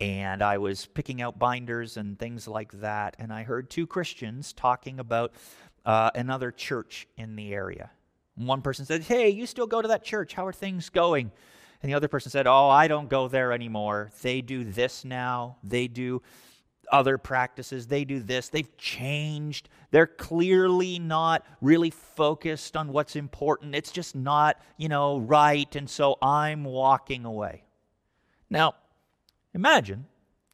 and 0.00 0.42
I 0.42 0.58
was 0.58 0.86
picking 0.86 1.20
out 1.20 1.38
binders 1.38 1.96
and 1.96 2.18
things 2.18 2.48
like 2.48 2.72
that. 2.80 3.16
And 3.18 3.32
I 3.32 3.42
heard 3.42 3.68
two 3.68 3.86
Christians 3.86 4.52
talking 4.52 5.00
about 5.00 5.32
uh, 5.84 6.10
another 6.14 6.50
church 6.50 7.06
in 7.16 7.36
the 7.36 7.52
area. 7.52 7.90
One 8.36 8.62
person 8.62 8.86
said, 8.86 9.02
Hey, 9.02 9.28
you 9.28 9.46
still 9.46 9.66
go 9.66 9.82
to 9.82 9.88
that 9.88 10.02
church? 10.02 10.34
How 10.34 10.46
are 10.46 10.52
things 10.52 10.88
going? 10.88 11.30
And 11.82 11.90
the 11.90 11.94
other 11.94 12.08
person 12.08 12.30
said, 12.30 12.46
Oh, 12.46 12.68
I 12.68 12.88
don't 12.88 13.08
go 13.08 13.28
there 13.28 13.52
anymore. 13.52 14.10
They 14.22 14.40
do 14.40 14.64
this 14.64 15.04
now. 15.04 15.56
They 15.62 15.88
do 15.88 16.22
other 16.90 17.18
practices. 17.18 17.86
They 17.86 18.04
do 18.04 18.20
this. 18.20 18.48
They've 18.48 18.76
changed. 18.76 19.68
They're 19.90 20.06
clearly 20.06 20.98
not 20.98 21.44
really 21.60 21.90
focused 21.90 22.76
on 22.76 22.88
what's 22.88 23.16
important. 23.16 23.74
It's 23.74 23.92
just 23.92 24.14
not, 24.14 24.60
you 24.76 24.88
know, 24.88 25.18
right. 25.18 25.74
And 25.76 25.88
so 25.88 26.16
I'm 26.22 26.64
walking 26.64 27.24
away. 27.24 27.64
Now, 28.50 28.74
imagine 29.52 30.06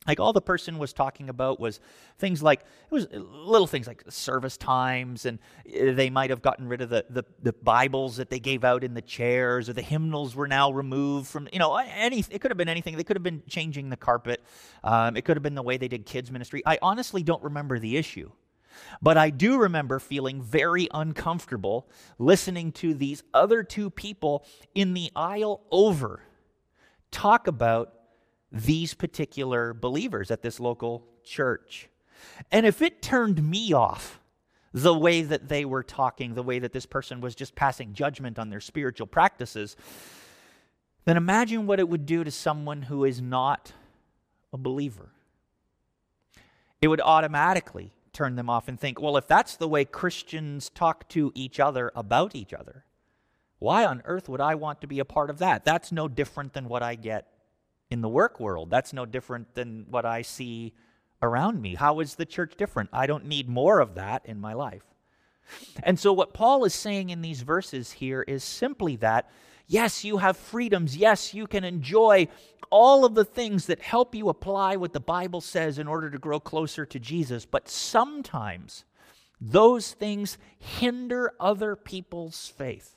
like 0.07 0.19
all 0.19 0.33
the 0.33 0.41
person 0.41 0.79
was 0.79 0.93
talking 0.95 1.29
about 1.29 1.61
was 1.61 1.79
things 2.19 2.43
like 2.43 2.61
it 2.61 2.93
was 2.95 3.07
little 3.13 3.67
things 3.67 3.87
like 3.87 4.03
service 4.09 4.57
times 4.57 5.27
and 5.27 5.39
eh, 5.71 5.93
they 5.93 6.09
might 6.09 6.31
have 6.31 6.41
gotten 6.41 6.67
rid 6.67 6.81
of 6.81 6.89
the, 6.89 7.05
the, 7.11 7.25
the, 7.43 7.53
bibles 7.53 8.17
that 8.17 8.31
they 8.31 8.41
gave 8.41 8.65
out 8.65 8.83
in 8.83 8.95
the 8.95 9.03
chairs 9.03 9.69
or 9.69 9.75
the 9.75 9.83
hymnals 9.83 10.35
were 10.35 10.49
now 10.49 10.71
removed 10.71 11.29
from 11.29 11.49
you 11.53 11.59
know 11.59 11.77
any 11.77 12.25
it 12.31 12.41
could 12.41 12.51
have 12.51 12.59
been 12.59 12.69
anything. 12.69 12.97
They 12.97 13.05
could 13.05 13.17
have 13.17 13.23
been 13.23 13.43
changing 13.47 13.91
the 13.91 13.97
carpet. 13.97 14.43
Um, 14.83 15.17
it 15.17 15.25
could 15.25 15.37
have 15.37 15.43
been 15.43 15.55
the 15.55 15.63
way 15.63 15.77
they 15.77 15.89
did 15.89 16.07
kids 16.07 16.31
ministry. 16.31 16.63
I 16.65 16.79
honestly 16.81 17.23
don't 17.23 17.43
remember 17.43 17.79
the 17.79 17.97
issue 17.97 18.31
but 19.03 19.19
I 19.19 19.31
do 19.31 19.59
remember 19.59 19.99
feeling 19.99 20.43
very 20.43 20.89
uncomfortable 20.95 21.89
listening 22.19 22.73
to 22.73 22.95
these 22.95 23.23
other 23.35 23.63
two 23.63 23.91
people 23.91 24.47
in 24.75 24.95
the 24.95 25.11
aisle 25.17 25.63
over 25.71 26.23
talk 27.11 27.47
about 27.47 28.00
these 28.53 28.95
particular 28.95 29.73
believers 29.73 30.31
at 30.31 30.43
this 30.43 30.59
local 30.61 31.07
church. 31.25 31.89
And 32.51 32.67
if 32.67 32.83
it 32.83 33.03
turned 33.03 33.49
me 33.49 33.73
off, 33.73 34.21
the 34.73 34.97
way 34.97 35.23
that 35.23 35.49
they 35.49 35.65
were 35.65 35.83
talking, 35.83 36.35
the 36.35 36.43
way 36.43 36.59
that 36.59 36.73
this 36.73 36.87
person 36.87 37.21
was 37.21 37.35
just 37.35 37.55
passing 37.55 37.93
judgment 37.93 38.39
on 38.39 38.51
their 38.51 38.61
spiritual 38.61 39.07
practices, 39.07 39.77
then 41.05 41.17
imagine 41.17 41.67
what 41.67 41.81
it 41.81 41.89
would 41.89 42.07
do 42.07 42.23
to 42.23 42.31
someone 42.31 42.83
who 42.83 43.05
is 43.05 43.21
not 43.21 43.73
a 44.53 44.59
believer. 44.59 45.11
It 46.81 46.89
would 46.89 47.01
automatically 47.01 47.93
turn 48.13 48.37
them 48.37 48.49
off 48.49 48.69
and 48.69 48.79
think, 48.79 49.01
well, 49.01 49.17
if 49.17 49.27
that's 49.27 49.57
the 49.57 49.69
way 49.69 49.85
Christians 49.85 50.71
talk 50.71 51.09
to 51.11 51.33
each 51.35 51.59
other 51.59 51.91
about 51.95 52.35
each 52.35 52.53
other, 52.53 52.85
why 53.59 53.85
on 53.85 54.03
earth 54.05 54.29
would 54.29 54.41
I 54.41 54.55
want 54.55 54.81
to 54.81 54.87
be 54.87 55.01
a 55.01 55.05
part 55.05 55.31
of 55.31 55.39
that? 55.39 55.65
That's 55.65 55.93
no 55.93 56.09
different 56.09 56.53
than 56.53 56.69
what 56.69 56.83
I 56.83 56.95
get 56.95 57.27
in 57.91 58.01
the 58.01 58.09
work 58.09 58.41
world. 58.41 58.71
That's 58.71 58.93
no 58.93 59.05
different 59.05 59.55
than 59.55 59.87
what 59.91 60.05
I 60.05 60.23
see 60.23 60.73
around 61.23 61.61
me. 61.61 61.75
How 61.75 62.01
is 62.01 62.15
the 62.15 62.27
church 62.27 62.55
different? 62.57 62.91
I 62.93 63.07
don't 63.07 63.27
need 63.27 63.49
more 63.49 63.81
of 63.81 63.95
that 63.97 64.25
in 64.25 64.41
my 64.41 64.53
life. 64.53 64.85
And 65.83 65.99
so, 65.99 66.13
what 66.13 66.33
Paul 66.33 66.65
is 66.65 66.75
saying 66.75 67.11
in 67.11 67.23
these 67.23 67.43
verses 67.43 67.91
here 67.93 68.23
is 68.23 68.45
simply 68.45 68.97
that 68.97 69.29
yes, 69.67 70.05
you 70.05 70.19
have 70.19 70.37
freedoms. 70.37 70.97
Yes, 70.97 71.35
you 71.35 71.47
can 71.47 71.65
enjoy 71.65 72.29
all 72.71 73.05
of 73.05 73.15
the 73.15 73.25
things 73.25 73.67
that 73.67 73.81
help 73.81 74.15
you 74.15 74.29
apply 74.29 74.77
what 74.77 74.93
the 74.93 75.01
Bible 75.01 75.41
says 75.41 75.79
in 75.79 75.89
order 75.89 76.11
to 76.11 76.19
grow 76.19 76.39
closer 76.39 76.87
to 76.87 77.01
Jesus. 77.01 77.47
But 77.47 77.69
sometimes 77.69 78.85
those 79.41 79.93
things 79.93 80.39
hinder 80.59 81.33
other 81.41 81.75
people's 81.75 82.53
faith. 82.57 82.97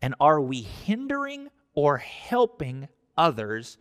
And 0.00 0.14
are 0.20 0.40
we 0.40 0.62
hindering 0.62 1.48
or 1.74 1.98
helping 1.98 2.88
others 3.16 3.78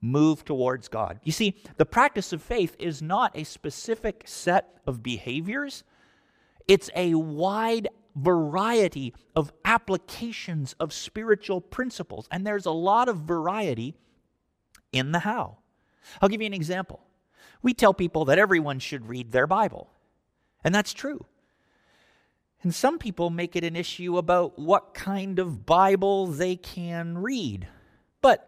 move 0.00 0.44
towards 0.44 0.88
God. 0.88 1.20
You 1.24 1.32
see, 1.32 1.60
the 1.76 1.86
practice 1.86 2.32
of 2.32 2.42
faith 2.42 2.76
is 2.78 3.02
not 3.02 3.36
a 3.36 3.44
specific 3.44 4.22
set 4.26 4.78
of 4.86 5.02
behaviors, 5.02 5.84
it's 6.66 6.90
a 6.94 7.14
wide 7.14 7.88
variety 8.14 9.14
of 9.36 9.52
applications 9.64 10.74
of 10.74 10.92
spiritual 10.92 11.60
principles, 11.60 12.28
and 12.30 12.46
there's 12.46 12.66
a 12.66 12.70
lot 12.70 13.08
of 13.08 13.18
variety 13.18 13.94
in 14.92 15.12
the 15.12 15.20
how. 15.20 15.58
I'll 16.20 16.28
give 16.28 16.40
you 16.40 16.46
an 16.46 16.54
example. 16.54 17.00
We 17.62 17.74
tell 17.74 17.94
people 17.94 18.24
that 18.26 18.38
everyone 18.38 18.78
should 18.78 19.08
read 19.08 19.32
their 19.32 19.46
Bible, 19.46 19.90
and 20.64 20.74
that's 20.74 20.92
true. 20.92 21.26
And 22.62 22.74
some 22.74 22.98
people 22.98 23.30
make 23.30 23.54
it 23.54 23.64
an 23.64 23.76
issue 23.76 24.18
about 24.18 24.58
what 24.58 24.94
kind 24.94 25.38
of 25.38 25.64
Bible 25.64 26.26
they 26.26 26.56
can 26.56 27.18
read. 27.18 27.68
But 28.20 28.47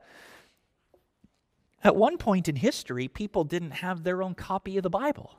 at 1.83 1.97
one 1.97 2.19
point 2.19 2.49
in 2.49 2.57
history, 2.57 3.09
people 3.09 3.45
didn't 3.45 3.71
have 3.71 4.03
their 4.03 4.23
own 4.23 4.35
copy 4.35 4.77
of 4.77 4.83
the 4.83 4.91
Bible. 4.91 5.39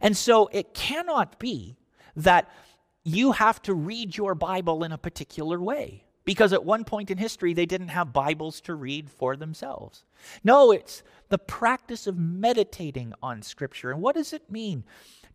And 0.00 0.16
so 0.16 0.48
it 0.52 0.72
cannot 0.74 1.38
be 1.38 1.76
that 2.16 2.50
you 3.02 3.32
have 3.32 3.60
to 3.62 3.74
read 3.74 4.16
your 4.16 4.34
Bible 4.34 4.82
in 4.82 4.92
a 4.92 4.98
particular 4.98 5.60
way. 5.60 6.04
Because 6.24 6.54
at 6.54 6.64
one 6.64 6.84
point 6.84 7.10
in 7.10 7.18
history, 7.18 7.52
they 7.52 7.66
didn't 7.66 7.88
have 7.88 8.12
Bibles 8.12 8.60
to 8.62 8.74
read 8.74 9.10
for 9.10 9.36
themselves. 9.36 10.04
No, 10.42 10.70
it's 10.70 11.02
the 11.28 11.38
practice 11.38 12.06
of 12.06 12.18
meditating 12.18 13.12
on 13.22 13.42
Scripture. 13.42 13.90
And 13.90 14.00
what 14.00 14.14
does 14.14 14.32
it 14.32 14.50
mean 14.50 14.84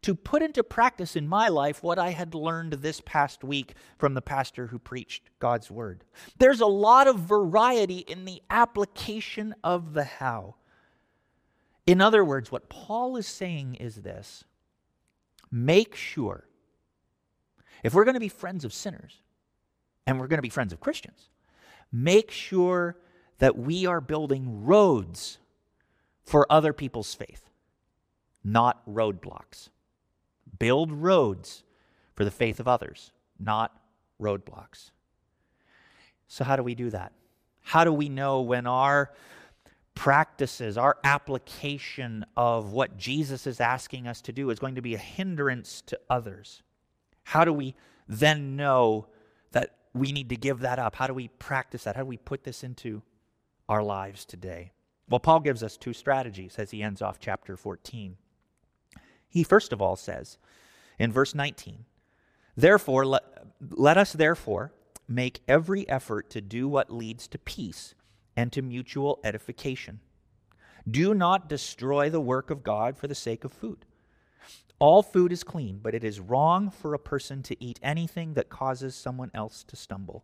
to 0.01 0.15
put 0.15 0.41
into 0.41 0.63
practice 0.63 1.15
in 1.15 1.27
my 1.27 1.47
life 1.47 1.83
what 1.83 1.99
I 1.99 2.11
had 2.11 2.33
learned 2.33 2.73
this 2.73 3.01
past 3.01 3.43
week 3.43 3.75
from 3.97 4.15
the 4.15 4.21
pastor 4.21 4.67
who 4.67 4.79
preached 4.79 5.29
God's 5.39 5.69
Word? 5.69 6.05
There's 6.39 6.61
a 6.61 6.65
lot 6.65 7.07
of 7.07 7.19
variety 7.19 7.99
in 7.99 8.25
the 8.25 8.41
application 8.49 9.53
of 9.63 9.93
the 9.93 10.05
how. 10.05 10.55
In 11.85 12.01
other 12.01 12.25
words, 12.25 12.51
what 12.51 12.69
Paul 12.69 13.15
is 13.15 13.27
saying 13.27 13.75
is 13.75 13.97
this 13.97 14.43
make 15.51 15.95
sure, 15.95 16.47
if 17.83 17.93
we're 17.93 18.05
going 18.05 18.15
to 18.15 18.19
be 18.19 18.29
friends 18.29 18.65
of 18.65 18.73
sinners 18.73 19.21
and 20.09 20.19
we're 20.19 20.25
going 20.25 20.39
to 20.39 20.41
be 20.41 20.49
friends 20.49 20.73
of 20.73 20.79
Christians, 20.79 21.29
make 21.91 22.31
sure 22.31 22.97
that 23.37 23.55
we 23.55 23.85
are 23.85 24.01
building 24.01 24.65
roads 24.65 25.37
for 26.23 26.51
other 26.51 26.73
people's 26.73 27.13
faith, 27.13 27.47
not 28.43 28.81
roadblocks. 28.89 29.69
Build 30.57 30.91
roads 30.91 31.63
for 32.15 32.25
the 32.25 32.31
faith 32.31 32.59
of 32.59 32.67
others, 32.67 33.11
not 33.39 33.79
roadblocks. 34.19 34.89
So, 36.27 36.43
how 36.43 36.55
do 36.55 36.63
we 36.63 36.73
do 36.73 36.89
that? 36.89 37.11
How 37.61 37.83
do 37.83 37.93
we 37.93 38.09
know 38.09 38.41
when 38.41 38.65
our 38.65 39.11
practices, 39.93 40.75
our 40.75 40.97
application 41.03 42.25
of 42.35 42.71
what 42.71 42.97
Jesus 42.97 43.45
is 43.45 43.61
asking 43.61 44.07
us 44.07 44.21
to 44.21 44.31
do 44.31 44.49
is 44.49 44.57
going 44.57 44.73
to 44.73 44.81
be 44.81 44.95
a 44.95 44.99
hindrance 44.99 45.83
to 45.83 45.99
others? 46.09 46.63
How 47.25 47.45
do 47.45 47.53
we 47.53 47.75
then 48.07 48.55
know 48.55 49.05
we 49.93 50.11
need 50.11 50.29
to 50.29 50.35
give 50.35 50.59
that 50.59 50.79
up? 50.79 50.95
How 50.95 51.07
do 51.07 51.13
we 51.13 51.27
practice 51.27 51.83
that? 51.83 51.95
How 51.95 52.03
do 52.03 52.07
we 52.07 52.17
put 52.17 52.43
this 52.43 52.63
into 52.63 53.01
our 53.67 53.83
lives 53.83 54.25
today? 54.25 54.71
Well, 55.09 55.19
Paul 55.19 55.39
gives 55.39 55.63
us 55.63 55.77
two 55.77 55.93
strategies 55.93 56.55
as 56.57 56.71
he 56.71 56.83
ends 56.83 57.01
off 57.01 57.19
chapter 57.19 57.57
14. 57.57 58.17
He 59.27 59.43
first 59.43 59.73
of 59.73 59.81
all 59.81 59.95
says 59.95 60.37
in 60.97 61.11
verse 61.11 61.33
19, 61.33 61.85
Therefore, 62.55 63.05
let, 63.05 63.23
let 63.69 63.97
us 63.97 64.13
therefore 64.13 64.73
make 65.07 65.41
every 65.47 65.87
effort 65.89 66.29
to 66.31 66.41
do 66.41 66.67
what 66.67 66.91
leads 66.91 67.27
to 67.29 67.39
peace 67.39 67.95
and 68.35 68.51
to 68.51 68.61
mutual 68.61 69.19
edification. 69.23 69.99
Do 70.89 71.13
not 71.13 71.49
destroy 71.49 72.09
the 72.09 72.21
work 72.21 72.49
of 72.49 72.63
God 72.63 72.97
for 72.97 73.07
the 73.07 73.15
sake 73.15 73.43
of 73.43 73.51
food. 73.51 73.85
All 74.79 75.03
food 75.03 75.33
is 75.33 75.43
clean, 75.43 75.79
but 75.83 75.93
it 75.93 76.05
is 76.05 76.21
wrong 76.21 76.71
for 76.71 76.93
a 76.93 76.99
person 76.99 77.43
to 77.43 77.63
eat 77.63 77.79
anything 77.83 78.33
that 78.35 78.49
causes 78.49 78.95
someone 78.95 79.29
else 79.33 79.63
to 79.65 79.75
stumble. 79.75 80.23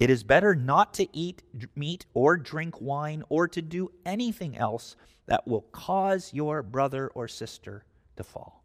It 0.00 0.10
is 0.10 0.24
better 0.24 0.56
not 0.56 0.92
to 0.94 1.06
eat 1.16 1.42
meat 1.76 2.06
or 2.12 2.36
drink 2.36 2.80
wine 2.80 3.22
or 3.28 3.46
to 3.46 3.62
do 3.62 3.92
anything 4.04 4.56
else 4.56 4.96
that 5.26 5.46
will 5.46 5.60
cause 5.60 6.34
your 6.34 6.60
brother 6.64 7.08
or 7.14 7.28
sister 7.28 7.84
to 8.16 8.24
fall. 8.24 8.64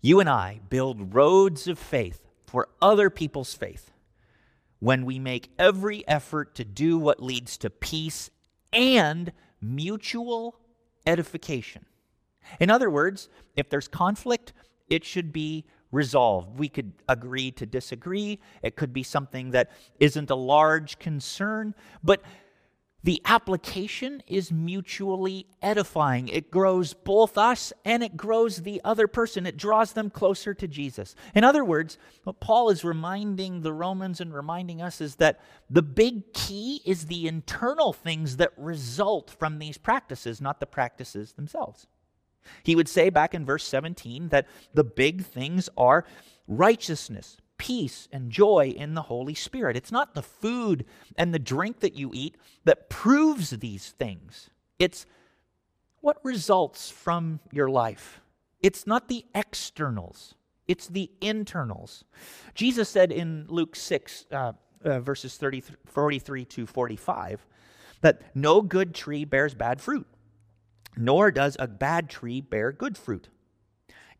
You 0.00 0.20
and 0.20 0.28
I 0.28 0.60
build 0.68 1.14
roads 1.14 1.66
of 1.66 1.80
faith 1.80 2.28
for 2.46 2.68
other 2.80 3.10
people's 3.10 3.54
faith 3.54 3.90
when 4.78 5.04
we 5.04 5.18
make 5.18 5.50
every 5.58 6.06
effort 6.06 6.54
to 6.54 6.64
do 6.64 6.96
what 6.96 7.20
leads 7.20 7.56
to 7.58 7.70
peace 7.70 8.30
and 8.72 9.32
mutual 9.60 10.60
edification. 11.04 11.86
In 12.60 12.70
other 12.70 12.90
words, 12.90 13.28
if 13.56 13.68
there's 13.68 13.88
conflict, 13.88 14.52
it 14.88 15.04
should 15.04 15.32
be 15.32 15.64
resolved. 15.92 16.58
We 16.58 16.68
could 16.68 16.92
agree 17.08 17.50
to 17.52 17.66
disagree. 17.66 18.40
It 18.62 18.76
could 18.76 18.92
be 18.92 19.02
something 19.02 19.52
that 19.52 19.70
isn't 19.98 20.30
a 20.30 20.34
large 20.34 20.98
concern, 20.98 21.74
but 22.02 22.22
the 23.06 23.22
application 23.24 24.20
is 24.26 24.50
mutually 24.50 25.46
edifying. 25.62 26.26
It 26.26 26.50
grows 26.50 26.92
both 26.92 27.38
us 27.38 27.72
and 27.84 28.02
it 28.02 28.16
grows 28.16 28.62
the 28.62 28.80
other 28.84 29.06
person. 29.06 29.46
It 29.46 29.56
draws 29.56 29.92
them 29.92 30.10
closer 30.10 30.54
to 30.54 30.66
Jesus. 30.66 31.14
In 31.32 31.44
other 31.44 31.64
words, 31.64 31.98
what 32.24 32.40
Paul 32.40 32.68
is 32.68 32.82
reminding 32.82 33.60
the 33.60 33.72
Romans 33.72 34.20
and 34.20 34.34
reminding 34.34 34.82
us 34.82 35.00
is 35.00 35.14
that 35.16 35.38
the 35.70 35.82
big 35.82 36.32
key 36.32 36.82
is 36.84 37.06
the 37.06 37.28
internal 37.28 37.92
things 37.92 38.38
that 38.38 38.50
result 38.56 39.30
from 39.30 39.60
these 39.60 39.78
practices, 39.78 40.40
not 40.40 40.58
the 40.58 40.66
practices 40.66 41.32
themselves. 41.34 41.86
He 42.62 42.76
would 42.76 42.88
say 42.88 43.10
back 43.10 43.34
in 43.34 43.44
verse 43.44 43.64
17 43.64 44.28
that 44.28 44.46
the 44.74 44.84
big 44.84 45.24
things 45.24 45.68
are 45.76 46.04
righteousness, 46.46 47.38
peace 47.58 48.08
and 48.12 48.30
joy 48.30 48.74
in 48.76 48.94
the 48.94 49.02
Holy 49.02 49.34
Spirit. 49.34 49.76
It's 49.76 49.92
not 49.92 50.14
the 50.14 50.22
food 50.22 50.84
and 51.16 51.32
the 51.32 51.38
drink 51.38 51.80
that 51.80 51.94
you 51.94 52.10
eat 52.12 52.36
that 52.64 52.88
proves 52.88 53.50
these 53.50 53.90
things. 53.90 54.50
It's 54.78 55.06
what 56.00 56.18
results 56.22 56.90
from 56.90 57.40
your 57.52 57.68
life. 57.68 58.20
It's 58.60 58.86
not 58.86 59.08
the 59.08 59.24
externals, 59.34 60.34
it's 60.66 60.88
the 60.88 61.10
internals. 61.20 62.04
Jesus 62.54 62.88
said 62.88 63.12
in 63.12 63.46
Luke 63.48 63.76
6, 63.76 64.26
uh, 64.32 64.52
uh, 64.84 65.00
verses 65.00 65.36
30, 65.36 65.62
43 65.86 66.44
to 66.44 66.66
45, 66.66 67.46
that 68.00 68.22
no 68.34 68.62
good 68.62 68.94
tree 68.94 69.24
bears 69.24 69.54
bad 69.54 69.80
fruit, 69.80 70.06
nor 70.96 71.30
does 71.30 71.56
a 71.58 71.66
bad 71.66 72.08
tree 72.08 72.40
bear 72.40 72.72
good 72.72 72.96
fruit. 72.96 73.28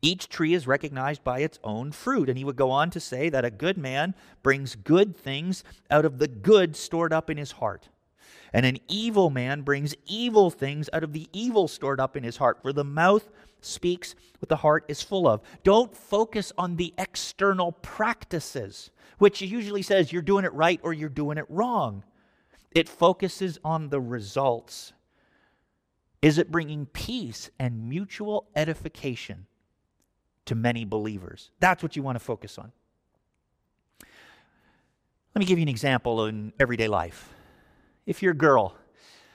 Each 0.02 0.28
tree 0.28 0.54
is 0.54 0.66
recognized 0.66 1.24
by 1.24 1.40
its 1.40 1.58
own 1.64 1.90
fruit. 1.92 2.28
And 2.28 2.38
he 2.38 2.44
would 2.44 2.56
go 2.56 2.70
on 2.70 2.90
to 2.90 3.00
say 3.00 3.28
that 3.28 3.44
a 3.44 3.50
good 3.50 3.78
man 3.78 4.14
brings 4.42 4.76
good 4.76 5.16
things 5.16 5.64
out 5.90 6.04
of 6.04 6.18
the 6.18 6.28
good 6.28 6.76
stored 6.76 7.12
up 7.12 7.30
in 7.30 7.36
his 7.36 7.52
heart. 7.52 7.88
And 8.52 8.64
an 8.64 8.78
evil 8.88 9.30
man 9.30 9.62
brings 9.62 9.94
evil 10.06 10.50
things 10.50 10.88
out 10.92 11.02
of 11.02 11.12
the 11.12 11.28
evil 11.32 11.68
stored 11.68 12.00
up 12.00 12.16
in 12.16 12.24
his 12.24 12.36
heart. 12.36 12.62
For 12.62 12.72
the 12.72 12.84
mouth 12.84 13.28
speaks 13.60 14.14
what 14.38 14.48
the 14.48 14.56
heart 14.56 14.84
is 14.88 15.02
full 15.02 15.26
of. 15.26 15.40
Don't 15.64 15.96
focus 15.96 16.52
on 16.56 16.76
the 16.76 16.94
external 16.98 17.72
practices, 17.72 18.90
which 19.18 19.42
usually 19.42 19.82
says 19.82 20.12
you're 20.12 20.22
doing 20.22 20.44
it 20.44 20.52
right 20.52 20.80
or 20.82 20.92
you're 20.92 21.08
doing 21.08 21.38
it 21.38 21.46
wrong. 21.48 22.04
It 22.72 22.88
focuses 22.88 23.58
on 23.64 23.88
the 23.88 24.00
results. 24.00 24.92
Is 26.26 26.38
it 26.38 26.50
bringing 26.50 26.86
peace 26.86 27.50
and 27.58 27.88
mutual 27.88 28.48
edification? 28.56 29.46
to 30.46 30.54
many 30.54 30.84
believers. 30.84 31.50
That's 31.60 31.82
what 31.82 31.94
you 31.94 32.02
want 32.02 32.16
to 32.16 32.24
focus 32.24 32.58
on. 32.58 32.72
Let 34.00 35.40
me 35.40 35.44
give 35.44 35.58
you 35.58 35.62
an 35.62 35.68
example 35.68 36.24
in 36.26 36.52
everyday 36.58 36.88
life. 36.88 37.28
If 38.06 38.22
you're 38.22 38.32
a 38.32 38.36
girl, 38.36 38.76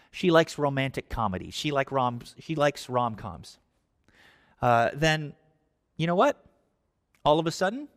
she 0.09 0.31
likes 0.31 0.57
romantic 0.57 1.09
comedies, 1.09 1.53
she, 1.53 1.71
like 1.71 1.91
rom, 1.91 2.21
she 2.39 2.55
likes 2.55 2.89
rom 2.89 3.15
coms, 3.15 3.59
uh, 4.61 4.89
then 4.93 5.33
you 5.97 6.07
know 6.07 6.15
what? 6.15 6.43
All 7.23 7.39
of 7.39 7.45
a 7.45 7.51
sudden, 7.51 7.87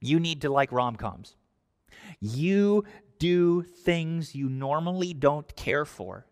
you 0.00 0.20
need 0.20 0.42
to 0.42 0.50
like 0.50 0.70
rom 0.70 0.96
coms. 0.96 1.34
You 2.20 2.84
do 3.18 3.62
things 3.62 4.34
you 4.34 4.48
normally 4.48 5.14
don't 5.14 5.56
care 5.56 5.84
for 5.84 6.26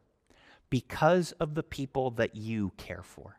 because 0.73 1.33
of 1.33 1.55
the 1.55 1.63
people 1.63 2.13
that 2.13 2.35
you 2.35 2.73
care 2.79 3.03
for. 3.03 3.39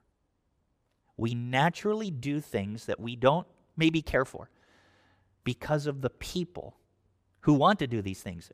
We 1.17 1.33
naturally 1.33 2.11
do 2.11 2.39
things 2.39 2.85
that 2.85 2.99
we 2.99 3.15
don't 3.15 3.47
maybe 3.75 4.03
care 4.03 4.23
for 4.23 4.51
because 5.43 5.87
of 5.87 6.01
the 6.01 6.11
people 6.11 6.75
who 7.39 7.53
want 7.53 7.79
to 7.79 7.87
do 7.87 8.03
these 8.03 8.21
things 8.21 8.51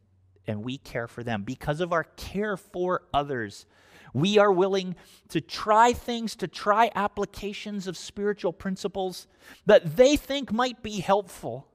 and 0.48 0.64
we 0.64 0.78
care 0.78 1.10
for 1.10 1.26
them 1.26 1.44
because 1.44 1.82
of 1.82 1.92
our 1.92 2.06
care 2.06 2.56
for 2.56 3.02
others. 3.14 3.66
We 4.14 4.38
are 4.38 4.52
willing 4.52 4.96
to 5.28 5.42
try 5.42 5.92
things 5.92 6.38
to 6.38 6.48
try 6.48 6.90
applications 6.96 7.86
of 7.86 7.98
spiritual 7.98 8.54
principles 8.54 9.28
that 9.66 9.98
they 9.98 10.16
think 10.16 10.54
might 10.54 10.82
be 10.82 11.02
helpful 11.02 11.68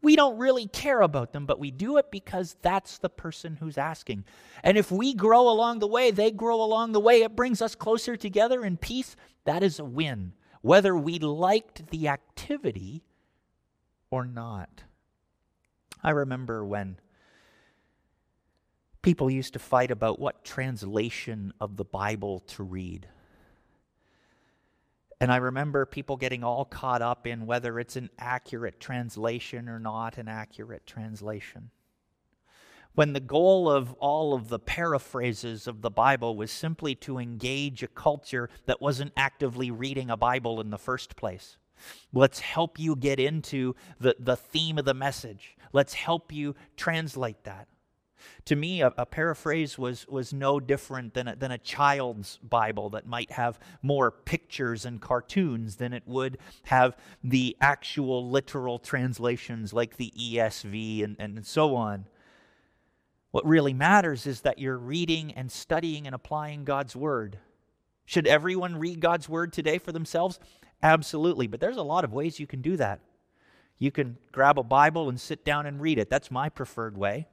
we 0.00 0.14
don't 0.14 0.38
really 0.38 0.66
care 0.68 1.00
about 1.00 1.32
them, 1.32 1.44
but 1.44 1.58
we 1.58 1.70
do 1.70 1.96
it 1.96 2.10
because 2.10 2.56
that's 2.62 2.98
the 2.98 3.08
person 3.08 3.56
who's 3.56 3.76
asking. 3.76 4.24
And 4.62 4.78
if 4.78 4.92
we 4.92 5.12
grow 5.12 5.48
along 5.48 5.80
the 5.80 5.88
way, 5.88 6.10
they 6.10 6.30
grow 6.30 6.62
along 6.62 6.92
the 6.92 7.00
way, 7.00 7.22
it 7.22 7.34
brings 7.34 7.60
us 7.60 7.74
closer 7.74 8.16
together 8.16 8.64
in 8.64 8.76
peace. 8.76 9.16
That 9.44 9.62
is 9.62 9.78
a 9.78 9.84
win. 9.84 10.34
whether 10.62 10.96
we 10.96 11.18
liked 11.18 11.90
the 11.90 12.08
activity 12.08 13.02
or 14.10 14.24
not. 14.24 14.84
I 16.02 16.10
remember 16.10 16.64
when 16.64 16.98
people 19.02 19.30
used 19.30 19.52
to 19.54 19.58
fight 19.58 19.90
about 19.90 20.18
what 20.18 20.44
translation 20.44 21.52
of 21.60 21.76
the 21.76 21.84
Bible 21.84 22.40
to 22.40 22.62
read. 22.62 23.08
And 25.20 25.32
I 25.32 25.36
remember 25.36 25.84
people 25.84 26.16
getting 26.16 26.44
all 26.44 26.64
caught 26.64 27.02
up 27.02 27.26
in 27.26 27.46
whether 27.46 27.80
it's 27.80 27.96
an 27.96 28.10
accurate 28.18 28.78
translation 28.78 29.68
or 29.68 29.80
not 29.80 30.16
an 30.16 30.28
accurate 30.28 30.86
translation. 30.86 31.70
When 32.94 33.12
the 33.12 33.20
goal 33.20 33.70
of 33.70 33.92
all 33.94 34.32
of 34.34 34.48
the 34.48 34.58
paraphrases 34.58 35.66
of 35.66 35.82
the 35.82 35.90
Bible 35.90 36.36
was 36.36 36.50
simply 36.50 36.94
to 36.96 37.18
engage 37.18 37.82
a 37.82 37.88
culture 37.88 38.48
that 38.66 38.80
wasn't 38.80 39.12
actively 39.16 39.70
reading 39.70 40.10
a 40.10 40.16
Bible 40.16 40.60
in 40.60 40.70
the 40.70 40.78
first 40.78 41.16
place. 41.16 41.58
Let's 42.12 42.40
help 42.40 42.78
you 42.78 42.96
get 42.96 43.20
into 43.20 43.76
the, 44.00 44.16
the 44.18 44.36
theme 44.36 44.78
of 44.78 44.84
the 44.84 44.94
message. 44.94 45.56
Let's 45.72 45.94
help 45.94 46.32
you 46.32 46.54
translate 46.76 47.44
that. 47.44 47.68
To 48.46 48.56
me, 48.56 48.82
a, 48.82 48.92
a, 48.96 49.06
paraphrase 49.06 49.78
was, 49.78 50.06
was 50.08 50.32
no 50.32 50.60
different 50.60 51.14
than 51.14 51.28
a, 51.28 51.36
than 51.36 51.50
a 51.50 51.58
child's 51.58 52.38
Bible 52.42 52.90
that 52.90 53.06
might 53.06 53.32
have 53.32 53.58
more 53.82 54.10
pictures 54.10 54.84
and 54.84 55.00
cartoons 55.00 55.76
than 55.76 55.92
it 55.92 56.02
would 56.06 56.38
have 56.64 56.96
the 57.22 57.56
actual 57.60 58.28
literal 58.30 58.78
translations 58.78 59.72
like 59.72 59.96
the 59.96 60.12
ESV 60.18 61.04
and, 61.04 61.16
and 61.18 61.46
so 61.46 61.74
on. 61.76 62.06
What 63.30 63.46
really 63.46 63.74
matters 63.74 64.26
is 64.26 64.40
that 64.42 64.58
you're 64.58 64.78
reading 64.78 65.32
and 65.32 65.52
studying 65.52 66.06
and 66.06 66.14
applying 66.14 66.64
God's 66.64 66.96
Word. 66.96 67.38
Should 68.06 68.26
everyone 68.26 68.76
read 68.76 69.00
God's 69.00 69.28
Word 69.28 69.52
today 69.52 69.78
for 69.78 69.92
themselves? 69.92 70.40
Absolutely. 70.82 71.46
But 71.46 71.60
there's 71.60 71.76
a 71.76 71.82
lot 71.82 72.04
of 72.04 72.12
ways 72.12 72.40
you 72.40 72.46
can 72.46 72.62
do 72.62 72.76
that. 72.78 73.00
You 73.78 73.90
can 73.90 74.16
grab 74.32 74.58
a 74.58 74.62
Bible 74.62 75.08
and 75.08 75.20
sit 75.20 75.44
down 75.44 75.66
and 75.66 75.80
read 75.80 75.98
it. 75.98 76.10
That's 76.10 76.30
my 76.30 76.48
preferred 76.48 76.96
way. 76.96 77.28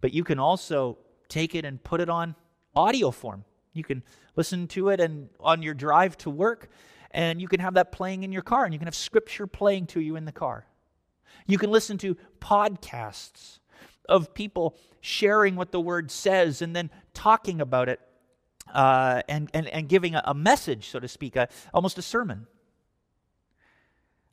But 0.00 0.12
you 0.12 0.24
can 0.24 0.38
also 0.38 0.98
take 1.28 1.54
it 1.54 1.64
and 1.64 1.82
put 1.82 2.00
it 2.00 2.08
on 2.08 2.34
audio 2.74 3.10
form. 3.10 3.44
You 3.72 3.84
can 3.84 4.02
listen 4.36 4.66
to 4.68 4.88
it 4.88 5.00
and 5.00 5.28
on 5.40 5.62
your 5.62 5.74
drive 5.74 6.16
to 6.18 6.30
work, 6.30 6.68
and 7.10 7.40
you 7.40 7.48
can 7.48 7.60
have 7.60 7.74
that 7.74 7.92
playing 7.92 8.22
in 8.22 8.32
your 8.32 8.42
car, 8.42 8.64
and 8.64 8.72
you 8.72 8.78
can 8.78 8.86
have 8.86 8.94
scripture 8.94 9.46
playing 9.46 9.86
to 9.88 10.00
you 10.00 10.16
in 10.16 10.24
the 10.24 10.32
car. 10.32 10.66
You 11.46 11.58
can 11.58 11.70
listen 11.70 11.98
to 11.98 12.16
podcasts 12.40 13.58
of 14.08 14.34
people 14.34 14.76
sharing 15.00 15.56
what 15.56 15.72
the 15.72 15.80
word 15.80 16.10
says 16.10 16.62
and 16.62 16.74
then 16.74 16.90
talking 17.14 17.60
about 17.60 17.88
it 17.88 18.00
uh, 18.72 19.22
and, 19.28 19.50
and, 19.54 19.66
and 19.68 19.88
giving 19.88 20.14
a, 20.14 20.22
a, 20.24 20.34
message, 20.34 20.88
so 20.90 20.98
to 20.98 21.08
speak, 21.08 21.36
a, 21.36 21.48
almost 21.72 21.98
a 21.98 22.02
sermon. 22.02 22.46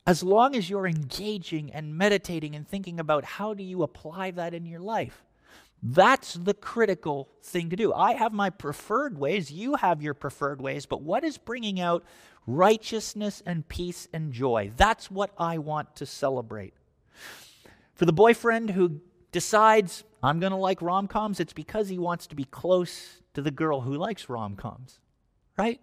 As 0.08 0.22
long 0.22 0.56
as 0.56 0.70
you're 0.70 0.88
engaging 0.88 1.72
and 1.72 1.98
meditating 1.98 2.56
and 2.56 2.68
thinking 2.68 3.00
about 3.00 3.26
how 3.26 3.54
do 3.54 3.64
you 3.64 3.82
apply 3.82 4.32
that 4.32 4.54
in 4.54 4.66
your 4.66 4.80
life, 4.80 5.24
that's 5.82 6.34
the 6.34 6.54
critical 6.54 7.30
thing 7.44 7.70
to 7.70 7.76
do. 7.76 7.94
I 7.94 8.14
have 8.14 8.34
my 8.34 8.50
preferred 8.50 9.18
ways, 9.18 9.52
you 9.52 9.76
have 9.76 10.02
your 10.02 10.14
preferred 10.14 10.62
ways, 10.62 10.86
but 10.86 11.02
what 11.02 11.24
is 11.24 11.38
bringing 11.38 11.80
out 11.80 12.04
righteousness 12.48 13.42
and 13.46 13.68
peace 13.68 14.08
and 14.14 14.32
joy? 14.32 14.72
That's 14.78 15.10
what 15.10 15.32
I 15.38 15.58
want 15.58 15.96
to 15.98 16.06
celebrate. 16.06 16.74
For 17.96 18.06
the 18.06 18.14
boyfriend 18.14 18.72
who 18.72 19.02
decides, 19.32 20.04
I'm 20.22 20.40
going 20.40 20.52
to 20.52 20.58
like 20.58 20.82
rom 20.82 21.08
coms, 21.08 21.40
it's 21.40 21.54
because 21.54 21.90
he 21.90 22.00
wants 22.00 22.28
to 22.28 22.36
be 22.36 22.46
close 22.46 23.22
to 23.34 23.42
the 23.42 23.52
girl 23.52 23.82
who 23.82 23.96
likes 23.96 24.30
rom 24.30 24.56
coms, 24.56 25.00
right? 25.58 25.80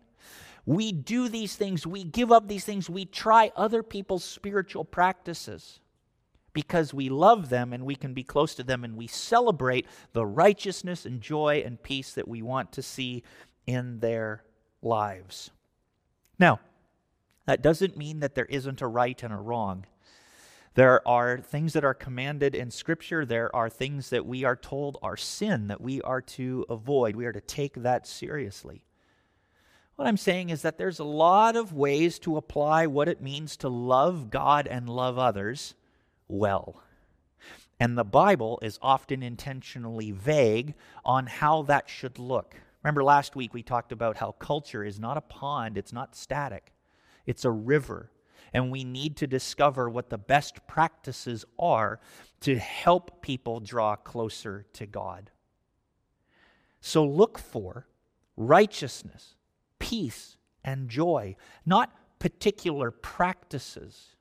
We 0.64 0.92
do 0.92 1.28
these 1.28 1.56
things, 1.56 1.86
we 1.86 2.04
give 2.04 2.30
up 2.30 2.46
these 2.46 2.64
things, 2.64 2.88
we 2.88 3.04
try 3.04 3.50
other 3.56 3.82
people's 3.82 4.24
spiritual 4.24 4.84
practices 4.84 5.80
because 6.52 6.94
we 6.94 7.08
love 7.08 7.48
them 7.48 7.72
and 7.72 7.84
we 7.84 7.96
can 7.96 8.14
be 8.14 8.22
close 8.22 8.54
to 8.54 8.62
them 8.62 8.84
and 8.84 8.96
we 8.96 9.06
celebrate 9.06 9.86
the 10.12 10.26
righteousness 10.26 11.06
and 11.06 11.20
joy 11.20 11.62
and 11.64 11.82
peace 11.82 12.12
that 12.12 12.28
we 12.28 12.42
want 12.42 12.72
to 12.72 12.82
see 12.82 13.22
in 13.66 14.00
their 14.00 14.44
lives. 14.82 15.50
Now, 16.38 16.60
that 17.46 17.62
doesn't 17.62 17.96
mean 17.96 18.20
that 18.20 18.34
there 18.34 18.46
isn't 18.46 18.82
a 18.82 18.86
right 18.86 19.20
and 19.22 19.32
a 19.32 19.36
wrong. 19.36 19.86
There 20.74 21.06
are 21.06 21.38
things 21.38 21.72
that 21.74 21.84
are 21.84 21.94
commanded 21.94 22.54
in 22.54 22.70
Scripture. 22.70 23.26
There 23.26 23.54
are 23.54 23.68
things 23.68 24.10
that 24.10 24.24
we 24.24 24.44
are 24.44 24.56
told 24.56 24.96
are 25.02 25.16
sin 25.16 25.66
that 25.68 25.80
we 25.80 26.00
are 26.02 26.22
to 26.22 26.64
avoid. 26.70 27.16
We 27.16 27.26
are 27.26 27.32
to 27.32 27.40
take 27.40 27.74
that 27.74 28.06
seriously. 28.06 28.84
What 30.02 30.08
I'm 30.08 30.16
saying 30.16 30.50
is 30.50 30.62
that 30.62 30.78
there's 30.78 30.98
a 30.98 31.04
lot 31.04 31.54
of 31.54 31.72
ways 31.72 32.18
to 32.18 32.36
apply 32.36 32.88
what 32.88 33.08
it 33.08 33.22
means 33.22 33.56
to 33.58 33.68
love 33.68 34.32
God 34.32 34.66
and 34.66 34.88
love 34.88 35.16
others 35.16 35.76
well. 36.26 36.82
And 37.78 37.96
the 37.96 38.02
Bible 38.02 38.58
is 38.62 38.80
often 38.82 39.22
intentionally 39.22 40.10
vague 40.10 40.74
on 41.04 41.28
how 41.28 41.62
that 41.62 41.88
should 41.88 42.18
look. 42.18 42.56
Remember 42.82 43.04
last 43.04 43.36
week 43.36 43.54
we 43.54 43.62
talked 43.62 43.92
about 43.92 44.16
how 44.16 44.32
culture 44.32 44.82
is 44.82 44.98
not 44.98 45.16
a 45.16 45.20
pond, 45.20 45.78
it's 45.78 45.92
not 45.92 46.16
static, 46.16 46.72
it's 47.24 47.44
a 47.44 47.52
river. 47.52 48.10
And 48.52 48.72
we 48.72 48.82
need 48.82 49.16
to 49.18 49.28
discover 49.28 49.88
what 49.88 50.10
the 50.10 50.18
best 50.18 50.66
practices 50.66 51.44
are 51.60 52.00
to 52.40 52.58
help 52.58 53.22
people 53.22 53.60
draw 53.60 53.94
closer 53.94 54.66
to 54.72 54.84
God. 54.84 55.30
So 56.80 57.06
look 57.06 57.38
for 57.38 57.86
righteousness, 58.36 59.36
peace, 59.92 60.38
and 60.64 60.88
joy, 60.88 61.36
not 61.66 61.92
particular 62.18 62.90
practices. 62.90 64.16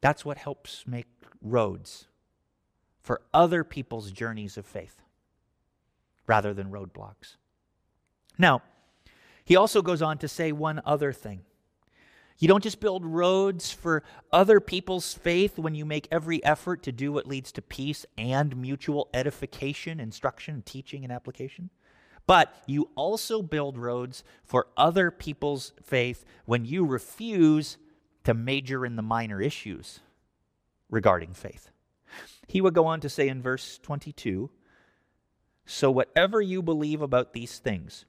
That's 0.00 0.24
what 0.24 0.38
helps 0.38 0.86
make 0.86 1.06
roads 1.42 2.06
for 3.02 3.20
other 3.34 3.62
people's 3.62 4.10
journeys 4.10 4.56
of 4.56 4.64
faith 4.64 5.02
rather 6.26 6.54
than 6.54 6.70
roadblocks. 6.70 7.36
Now, 8.38 8.62
he 9.44 9.54
also 9.54 9.82
goes 9.82 10.00
on 10.00 10.16
to 10.18 10.28
say 10.28 10.50
one 10.50 10.80
other 10.86 11.12
thing. 11.12 11.42
You 12.38 12.48
don't 12.48 12.62
just 12.62 12.80
build 12.80 13.04
roads 13.04 13.70
for 13.70 14.02
other 14.32 14.60
people's 14.60 15.12
faith 15.12 15.58
when 15.58 15.74
you 15.74 15.84
make 15.84 16.08
every 16.10 16.42
effort 16.42 16.82
to 16.84 16.92
do 16.92 17.12
what 17.12 17.26
leads 17.26 17.52
to 17.52 17.60
peace 17.60 18.06
and 18.16 18.56
mutual 18.56 19.10
edification, 19.12 20.00
instruction, 20.00 20.62
teaching, 20.64 21.04
and 21.04 21.12
application. 21.12 21.68
But 22.28 22.54
you 22.66 22.90
also 22.94 23.40
build 23.40 23.78
roads 23.78 24.22
for 24.44 24.66
other 24.76 25.10
people's 25.10 25.72
faith 25.82 26.26
when 26.44 26.66
you 26.66 26.84
refuse 26.84 27.78
to 28.24 28.34
major 28.34 28.84
in 28.84 28.96
the 28.96 29.02
minor 29.02 29.40
issues 29.40 30.00
regarding 30.90 31.32
faith. 31.32 31.70
He 32.46 32.60
would 32.60 32.74
go 32.74 32.84
on 32.84 33.00
to 33.00 33.08
say 33.08 33.28
in 33.28 33.40
verse 33.40 33.78
22 33.82 34.50
So, 35.64 35.90
whatever 35.90 36.42
you 36.42 36.60
believe 36.60 37.00
about 37.00 37.32
these 37.32 37.60
things, 37.60 38.04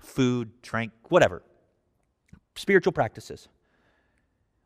food, 0.00 0.62
drink, 0.62 0.92
whatever, 1.08 1.42
spiritual 2.54 2.92
practices, 2.92 3.48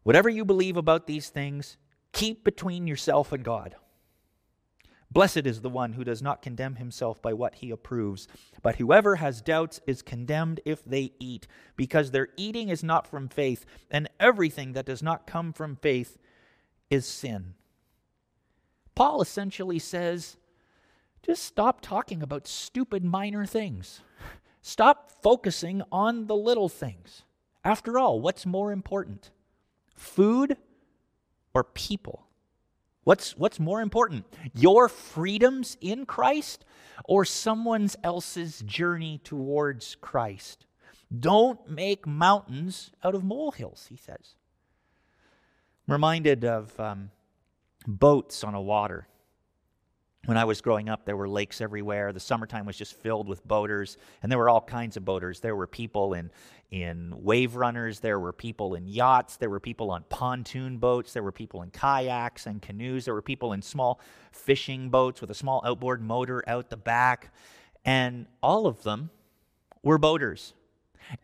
whatever 0.02 0.28
you 0.28 0.44
believe 0.44 0.76
about 0.76 1.06
these 1.06 1.30
things, 1.30 1.78
keep 2.12 2.44
between 2.44 2.86
yourself 2.86 3.32
and 3.32 3.42
God. 3.42 3.74
Blessed 5.10 5.46
is 5.46 5.62
the 5.62 5.70
one 5.70 5.94
who 5.94 6.04
does 6.04 6.20
not 6.20 6.42
condemn 6.42 6.76
himself 6.76 7.22
by 7.22 7.32
what 7.32 7.56
he 7.56 7.70
approves. 7.70 8.28
But 8.62 8.76
whoever 8.76 9.16
has 9.16 9.40
doubts 9.40 9.80
is 9.86 10.02
condemned 10.02 10.60
if 10.64 10.84
they 10.84 11.12
eat, 11.18 11.46
because 11.76 12.10
their 12.10 12.28
eating 12.36 12.68
is 12.68 12.84
not 12.84 13.06
from 13.06 13.28
faith, 13.28 13.64
and 13.90 14.08
everything 14.20 14.72
that 14.72 14.86
does 14.86 15.02
not 15.02 15.26
come 15.26 15.52
from 15.52 15.76
faith 15.76 16.18
is 16.90 17.06
sin. 17.06 17.54
Paul 18.94 19.22
essentially 19.22 19.78
says 19.78 20.36
just 21.22 21.42
stop 21.42 21.80
talking 21.80 22.22
about 22.22 22.46
stupid 22.46 23.04
minor 23.04 23.44
things. 23.44 24.00
Stop 24.62 25.10
focusing 25.22 25.82
on 25.90 26.26
the 26.26 26.36
little 26.36 26.68
things. 26.68 27.22
After 27.64 27.98
all, 27.98 28.20
what's 28.20 28.46
more 28.46 28.72
important? 28.72 29.30
Food 29.94 30.56
or 31.54 31.64
people? 31.64 32.27
What's, 33.08 33.38
what's 33.38 33.58
more 33.58 33.80
important? 33.80 34.26
Your 34.52 34.86
freedoms 34.86 35.78
in 35.80 36.04
Christ 36.04 36.66
or 37.06 37.24
someone 37.24 37.88
else's 38.04 38.60
journey 38.66 39.18
towards 39.24 39.96
Christ? 40.02 40.66
Don't 41.18 41.70
make 41.70 42.06
mountains 42.06 42.90
out 43.02 43.14
of 43.14 43.24
molehills, 43.24 43.86
he 43.88 43.96
says. 43.96 44.34
I'm 45.86 45.92
reminded 45.92 46.44
of 46.44 46.78
um, 46.78 47.10
boats 47.86 48.44
on 48.44 48.52
a 48.52 48.60
water. 48.60 49.08
When 50.28 50.36
I 50.36 50.44
was 50.44 50.60
growing 50.60 50.90
up, 50.90 51.06
there 51.06 51.16
were 51.16 51.26
lakes 51.26 51.62
everywhere. 51.62 52.12
The 52.12 52.20
summertime 52.20 52.66
was 52.66 52.76
just 52.76 52.92
filled 52.92 53.28
with 53.28 53.48
boaters, 53.48 53.96
and 54.22 54.30
there 54.30 54.38
were 54.38 54.50
all 54.50 54.60
kinds 54.60 54.98
of 54.98 55.04
boaters. 55.06 55.40
There 55.40 55.56
were 55.56 55.66
people 55.66 56.12
in 56.12 56.30
in 56.70 57.14
wave 57.16 57.56
runners, 57.56 58.00
there 58.00 58.20
were 58.20 58.34
people 58.34 58.74
in 58.74 58.86
yachts, 58.86 59.38
there 59.38 59.48
were 59.48 59.58
people 59.58 59.90
on 59.90 60.04
pontoon 60.10 60.76
boats, 60.76 61.14
there 61.14 61.22
were 61.22 61.32
people 61.32 61.62
in 61.62 61.70
kayaks 61.70 62.44
and 62.44 62.60
canoes, 62.60 63.06
there 63.06 63.14
were 63.14 63.22
people 63.22 63.54
in 63.54 63.62
small 63.62 64.00
fishing 64.30 64.90
boats 64.90 65.22
with 65.22 65.30
a 65.30 65.34
small 65.34 65.62
outboard 65.64 66.02
motor 66.02 66.44
out 66.46 66.68
the 66.68 66.76
back, 66.76 67.32
and 67.86 68.26
all 68.42 68.66
of 68.66 68.82
them 68.82 69.08
were 69.82 69.96
boaters. 69.96 70.52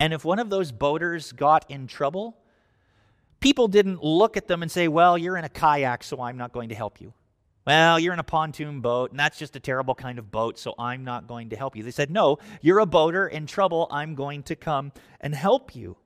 And 0.01 0.15
if 0.15 0.25
one 0.25 0.39
of 0.39 0.49
those 0.49 0.73
boaters 0.73 1.33
got 1.33 1.71
in 1.71 1.87
trouble, 1.89 2.39
people 3.39 3.69
didn't 3.69 4.03
look 4.03 4.39
at 4.39 4.49
them 4.49 4.63
and 4.63 4.71
say, 4.71 4.89
Well, 4.89 5.19
you're 5.19 5.37
in 5.37 5.45
a 5.45 5.51
kayak, 5.51 6.03
so 6.03 6.23
I'm 6.23 6.39
not 6.39 6.53
going 6.53 6.71
to 6.71 6.75
help 6.75 7.03
you. 7.03 7.13
Well, 7.67 7.99
you're 7.99 8.13
in 8.13 8.19
a 8.19 8.25
pontoon 8.25 8.81
boat, 8.81 9.11
and 9.11 9.19
that's 9.19 9.39
just 9.39 9.57
a 9.57 9.61
terrible 9.61 9.95
kind 9.95 10.19
of 10.19 10.31
boat, 10.31 10.59
so 10.59 10.75
I'm 10.79 11.03
not 11.03 11.27
going 11.27 11.51
to 11.51 11.57
help 11.57 11.77
you. 11.77 11.83
They 11.83 11.91
said, 11.91 12.11
No, 12.11 12.39
you're 12.61 12.79
a 12.79 12.87
boater 12.87 13.27
in 13.27 13.47
trouble. 13.47 13.87
I'm 13.91 14.15
going 14.15 14.43
to 14.45 14.57
come 14.57 14.93
and 15.21 15.35
help 15.35 15.75
you. 15.75 15.97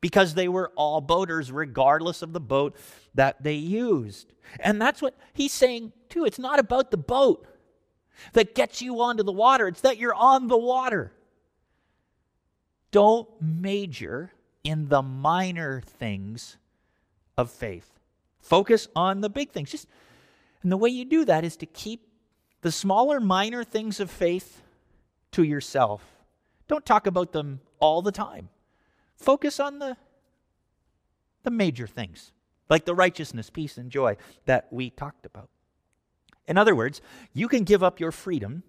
Because 0.00 0.34
they 0.34 0.46
were 0.46 0.70
all 0.76 1.00
boaters, 1.00 1.50
regardless 1.50 2.22
of 2.22 2.32
the 2.32 2.40
boat 2.40 2.76
that 3.14 3.42
they 3.42 3.54
used. 3.54 4.32
And 4.60 4.80
that's 4.80 5.02
what 5.02 5.16
he's 5.34 5.52
saying, 5.52 5.92
too. 6.08 6.24
It's 6.24 6.38
not 6.38 6.60
about 6.60 6.92
the 6.92 6.96
boat 6.96 7.46
that 8.34 8.54
gets 8.54 8.80
you 8.80 9.00
onto 9.00 9.22
the 9.22 9.32
water, 9.32 9.66
it's 9.66 9.80
that 9.80 9.98
you're 9.98 10.14
on 10.14 10.48
the 10.48 10.56
water. 10.56 11.12
Don't 12.90 13.28
major 13.40 14.32
in 14.64 14.88
the 14.88 15.02
minor 15.02 15.80
things 15.80 16.56
of 17.36 17.50
faith. 17.50 17.90
Focus 18.40 18.88
on 18.96 19.20
the 19.20 19.28
big 19.28 19.50
things. 19.50 19.70
Just 19.70 19.88
and 20.62 20.72
the 20.72 20.76
way 20.76 20.90
you 20.90 21.04
do 21.04 21.24
that 21.24 21.44
is 21.44 21.56
to 21.58 21.66
keep 21.66 22.08
the 22.62 22.72
smaller 22.72 23.20
minor 23.20 23.64
things 23.64 24.00
of 24.00 24.10
faith 24.10 24.62
to 25.32 25.42
yourself. 25.42 26.02
Don't 26.66 26.84
talk 26.84 27.06
about 27.06 27.32
them 27.32 27.60
all 27.78 28.02
the 28.02 28.12
time. 28.12 28.48
Focus 29.14 29.60
on 29.60 29.78
the 29.78 29.96
the 31.44 31.50
major 31.50 31.86
things, 31.86 32.32
like 32.68 32.84
the 32.84 32.94
righteousness, 32.94 33.48
peace 33.48 33.78
and 33.78 33.90
joy 33.90 34.16
that 34.44 34.66
we 34.70 34.90
talked 34.90 35.24
about. 35.24 35.48
In 36.46 36.58
other 36.58 36.74
words, 36.74 37.00
you 37.32 37.48
can 37.48 37.64
give 37.64 37.82
up 37.82 38.00
your 38.00 38.12
freedom 38.12 38.64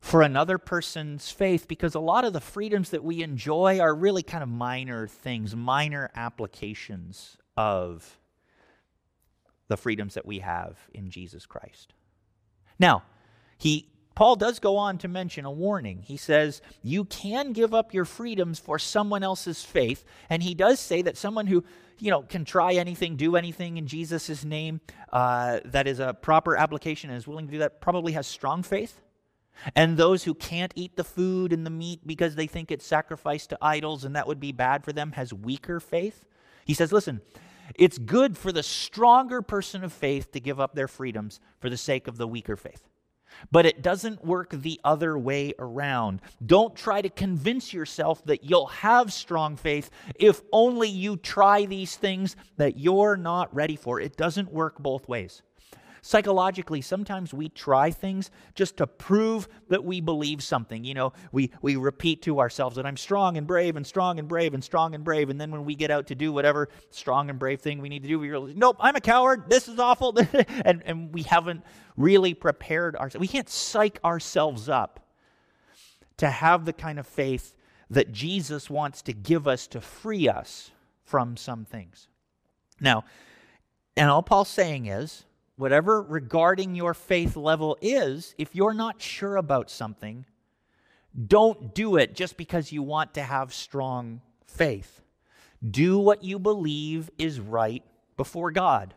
for 0.00 0.22
another 0.22 0.58
person's 0.58 1.30
faith 1.30 1.68
because 1.68 1.94
a 1.94 2.00
lot 2.00 2.24
of 2.24 2.32
the 2.32 2.40
freedoms 2.40 2.90
that 2.90 3.04
we 3.04 3.22
enjoy 3.22 3.78
are 3.80 3.94
really 3.94 4.22
kind 4.22 4.42
of 4.42 4.48
minor 4.48 5.06
things, 5.06 5.54
minor 5.54 6.10
applications 6.14 7.36
of 7.56 8.18
the 9.68 9.76
freedoms 9.76 10.14
that 10.14 10.26
we 10.26 10.40
have 10.40 10.78
in 10.92 11.10
Jesus 11.10 11.46
Christ. 11.46 11.92
Now, 12.78 13.04
he 13.58 13.88
Paul 14.18 14.34
does 14.34 14.58
go 14.58 14.76
on 14.78 14.98
to 14.98 15.06
mention 15.06 15.44
a 15.44 15.50
warning. 15.52 16.02
He 16.02 16.16
says, 16.16 16.60
You 16.82 17.04
can 17.04 17.52
give 17.52 17.72
up 17.72 17.94
your 17.94 18.04
freedoms 18.04 18.58
for 18.58 18.76
someone 18.76 19.22
else's 19.22 19.62
faith. 19.62 20.04
And 20.28 20.42
he 20.42 20.54
does 20.54 20.80
say 20.80 21.02
that 21.02 21.16
someone 21.16 21.46
who, 21.46 21.62
you 22.00 22.10
know, 22.10 22.22
can 22.22 22.44
try 22.44 22.72
anything, 22.72 23.14
do 23.14 23.36
anything 23.36 23.76
in 23.76 23.86
Jesus' 23.86 24.44
name, 24.44 24.80
uh, 25.12 25.60
that 25.66 25.86
is 25.86 26.00
a 26.00 26.14
proper 26.14 26.56
application 26.56 27.10
and 27.10 27.16
is 27.16 27.28
willing 27.28 27.46
to 27.46 27.52
do 27.52 27.58
that, 27.58 27.80
probably 27.80 28.10
has 28.10 28.26
strong 28.26 28.64
faith. 28.64 29.00
And 29.76 29.96
those 29.96 30.24
who 30.24 30.34
can't 30.34 30.72
eat 30.74 30.96
the 30.96 31.04
food 31.04 31.52
and 31.52 31.64
the 31.64 31.70
meat 31.70 32.04
because 32.04 32.34
they 32.34 32.48
think 32.48 32.72
it's 32.72 32.84
sacrificed 32.84 33.50
to 33.50 33.58
idols 33.62 34.04
and 34.04 34.16
that 34.16 34.26
would 34.26 34.40
be 34.40 34.50
bad 34.50 34.84
for 34.84 34.92
them 34.92 35.12
has 35.12 35.32
weaker 35.32 35.78
faith. 35.78 36.24
He 36.64 36.74
says, 36.74 36.90
listen, 36.90 37.20
it's 37.74 37.98
good 37.98 38.36
for 38.36 38.52
the 38.52 38.62
stronger 38.62 39.42
person 39.42 39.84
of 39.84 39.92
faith 39.92 40.32
to 40.32 40.40
give 40.40 40.60
up 40.60 40.74
their 40.74 40.88
freedoms 40.88 41.40
for 41.60 41.70
the 41.70 41.76
sake 41.76 42.08
of 42.08 42.16
the 42.16 42.26
weaker 42.26 42.56
faith. 42.56 42.88
But 43.52 43.66
it 43.66 43.82
doesn't 43.82 44.24
work 44.24 44.50
the 44.50 44.80
other 44.84 45.18
way 45.18 45.52
around. 45.58 46.22
Don't 46.44 46.74
try 46.74 47.02
to 47.02 47.10
convince 47.10 47.72
yourself 47.72 48.24
that 48.24 48.44
you'll 48.44 48.66
have 48.66 49.12
strong 49.12 49.56
faith 49.56 49.90
if 50.14 50.40
only 50.52 50.88
you 50.88 51.16
try 51.16 51.66
these 51.66 51.96
things 51.96 52.36
that 52.56 52.78
you're 52.78 53.16
not 53.16 53.54
ready 53.54 53.76
for. 53.76 54.00
It 54.00 54.16
doesn't 54.16 54.52
work 54.52 54.78
both 54.78 55.08
ways. 55.08 55.42
Psychologically, 56.02 56.80
sometimes 56.80 57.34
we 57.34 57.48
try 57.48 57.90
things 57.90 58.30
just 58.54 58.76
to 58.76 58.86
prove 58.86 59.48
that 59.68 59.84
we 59.84 60.00
believe 60.00 60.42
something. 60.42 60.84
You 60.84 60.94
know, 60.94 61.12
we, 61.32 61.50
we 61.62 61.76
repeat 61.76 62.22
to 62.22 62.40
ourselves 62.40 62.76
that 62.76 62.86
I'm 62.86 62.96
strong 62.96 63.36
and 63.36 63.46
brave 63.46 63.76
and 63.76 63.86
strong 63.86 64.18
and 64.18 64.28
brave 64.28 64.54
and 64.54 64.62
strong 64.62 64.94
and 64.94 65.04
brave. 65.04 65.30
And 65.30 65.40
then 65.40 65.50
when 65.50 65.64
we 65.64 65.74
get 65.74 65.90
out 65.90 66.06
to 66.08 66.14
do 66.14 66.32
whatever 66.32 66.68
strong 66.90 67.30
and 67.30 67.38
brave 67.38 67.60
thing 67.60 67.80
we 67.80 67.88
need 67.88 68.02
to 68.02 68.08
do, 68.08 68.18
we 68.18 68.30
realize, 68.30 68.54
nope, 68.56 68.76
I'm 68.80 68.96
a 68.96 69.00
coward. 69.00 69.44
This 69.48 69.68
is 69.68 69.78
awful. 69.78 70.16
and, 70.64 70.82
and 70.84 71.12
we 71.12 71.22
haven't 71.22 71.62
really 71.96 72.34
prepared 72.34 72.96
ourselves. 72.96 73.20
We 73.20 73.28
can't 73.28 73.48
psych 73.48 73.98
ourselves 74.04 74.68
up 74.68 75.00
to 76.18 76.28
have 76.30 76.64
the 76.64 76.72
kind 76.72 76.98
of 76.98 77.06
faith 77.06 77.54
that 77.90 78.12
Jesus 78.12 78.68
wants 78.68 79.02
to 79.02 79.12
give 79.12 79.48
us 79.48 79.66
to 79.68 79.80
free 79.80 80.28
us 80.28 80.70
from 81.04 81.36
some 81.36 81.64
things. 81.64 82.08
Now, 82.80 83.04
and 83.96 84.10
all 84.10 84.22
Paul's 84.22 84.48
saying 84.48 84.86
is 84.86 85.24
whatever 85.58 86.00
regarding 86.00 86.74
your 86.74 86.94
faith 86.94 87.36
level 87.36 87.76
is, 87.82 88.34
if 88.38 88.54
you're 88.54 88.72
not 88.72 89.02
sure 89.02 89.36
about 89.36 89.68
something, 89.68 90.24
don't 91.26 91.74
do 91.74 91.96
it 91.96 92.14
just 92.14 92.36
because 92.36 92.70
you 92.70 92.82
want 92.82 93.14
to 93.14 93.22
have 93.22 93.52
strong 93.52 94.20
faith. 94.46 95.02
Do 95.68 95.98
what 95.98 96.22
you 96.22 96.38
believe 96.38 97.10
is 97.18 97.40
right 97.40 97.82
before 98.16 98.52
God. 98.52 98.94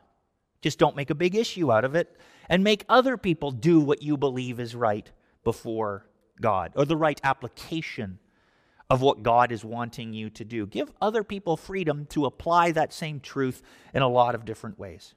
Just 0.61 0.77
don't 0.77 0.95
make 0.95 1.09
a 1.09 1.15
big 1.15 1.35
issue 1.35 1.71
out 1.71 1.83
of 1.83 1.95
it 1.95 2.15
and 2.47 2.63
make 2.63 2.85
other 2.87 3.17
people 3.17 3.49
do 3.49 3.79
what 3.79 4.03
you 4.03 4.15
believe 4.15 4.59
is 4.59 4.75
right 4.75 5.09
before 5.43 6.05
God 6.39 6.73
or 6.75 6.85
the 6.85 6.95
right 6.95 7.19
application 7.23 8.19
of 8.87 9.01
what 9.01 9.23
God 9.23 9.51
is 9.51 9.65
wanting 9.65 10.13
you 10.13 10.29
to 10.31 10.45
do. 10.45 10.67
Give 10.67 10.91
other 11.01 11.23
people 11.23 11.57
freedom 11.57 12.05
to 12.07 12.25
apply 12.25 12.71
that 12.73 12.93
same 12.93 13.19
truth 13.19 13.63
in 13.95 14.03
a 14.03 14.07
lot 14.07 14.35
of 14.35 14.45
different 14.45 14.77
ways. 14.77 15.15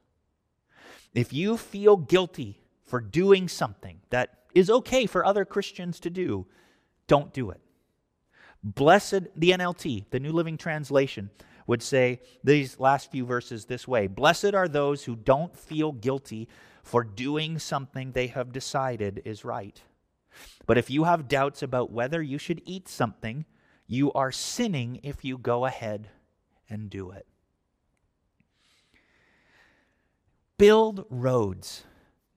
If 1.14 1.32
you 1.32 1.56
feel 1.56 1.96
guilty 1.96 2.60
for 2.82 3.00
doing 3.00 3.48
something 3.48 4.00
that 4.10 4.40
is 4.54 4.68
okay 4.68 5.06
for 5.06 5.24
other 5.24 5.44
Christians 5.44 6.00
to 6.00 6.10
do, 6.10 6.46
don't 7.06 7.32
do 7.32 7.50
it. 7.50 7.60
Blessed, 8.62 9.24
the 9.36 9.50
NLT, 9.50 10.06
the 10.10 10.20
New 10.20 10.32
Living 10.32 10.56
Translation, 10.56 11.30
would 11.66 11.82
say 11.82 12.20
these 12.42 12.80
last 12.80 13.10
few 13.10 13.24
verses 13.24 13.64
this 13.64 13.86
way 13.86 14.06
Blessed 14.06 14.54
are 14.54 14.68
those 14.68 15.04
who 15.04 15.16
don't 15.16 15.56
feel 15.56 15.92
guilty 15.92 16.48
for 16.82 17.04
doing 17.04 17.58
something 17.58 18.12
they 18.12 18.26
have 18.26 18.52
decided 18.52 19.22
is 19.24 19.44
right. 19.44 19.80
But 20.66 20.78
if 20.78 20.90
you 20.90 21.04
have 21.04 21.28
doubts 21.28 21.62
about 21.62 21.92
whether 21.92 22.20
you 22.20 22.38
should 22.38 22.60
eat 22.64 22.88
something, 22.88 23.44
you 23.86 24.12
are 24.12 24.32
sinning 24.32 25.00
if 25.02 25.24
you 25.24 25.38
go 25.38 25.64
ahead 25.64 26.08
and 26.68 26.90
do 26.90 27.10
it. 27.10 27.26
Build 30.56 31.04
roads, 31.10 31.84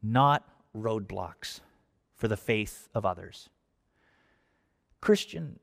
not 0.02 0.44
roadblocks, 0.76 1.60
for 2.16 2.28
the 2.28 2.38
faith 2.38 2.90
of 2.96 3.06
others. 3.06 3.50
Christian, 5.02 5.60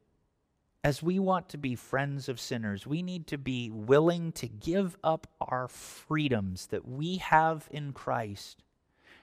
as 0.85 1.03
we 1.03 1.19
want 1.19 1.49
to 1.49 1.59
be 1.59 1.75
friends 1.75 2.29
of 2.29 2.39
sinners, 2.39 2.87
we 2.87 3.03
need 3.03 3.27
to 3.27 3.39
be 3.39 3.71
willing 3.71 4.31
to 4.33 4.47
give 4.47 4.97
up 5.03 5.27
our 5.41 5.67
freedoms 5.67 6.67
that 6.67 6.87
we 6.87 7.17
have 7.17 7.69
in 7.73 7.93
Christ 7.93 8.63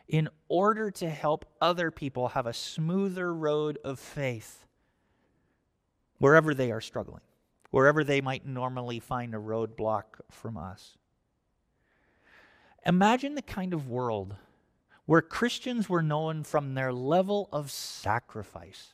in 0.09 0.27
order 0.49 0.91
to 0.91 1.09
help 1.09 1.45
other 1.61 1.89
people 1.89 2.29
have 2.29 2.45
a 2.45 2.53
smoother 2.53 3.33
road 3.33 3.77
of 3.85 3.97
faith 3.97 4.65
wherever 6.17 6.53
they 6.53 6.71
are 6.71 6.81
struggling, 6.81 7.21
wherever 7.69 8.03
they 8.03 8.19
might 8.19 8.45
normally 8.45 8.99
find 8.99 9.33
a 9.33 9.37
roadblock 9.37 10.19
from 10.29 10.57
us. 10.57 10.97
Imagine 12.85 13.35
the 13.35 13.41
kind 13.41 13.73
of 13.73 13.89
world 13.89 14.35
where 15.05 15.21
Christians 15.21 15.89
were 15.89 16.01
known 16.01 16.43
from 16.43 16.73
their 16.73 16.93
level 16.93 17.49
of 17.51 17.69
sacrifice 17.69 18.93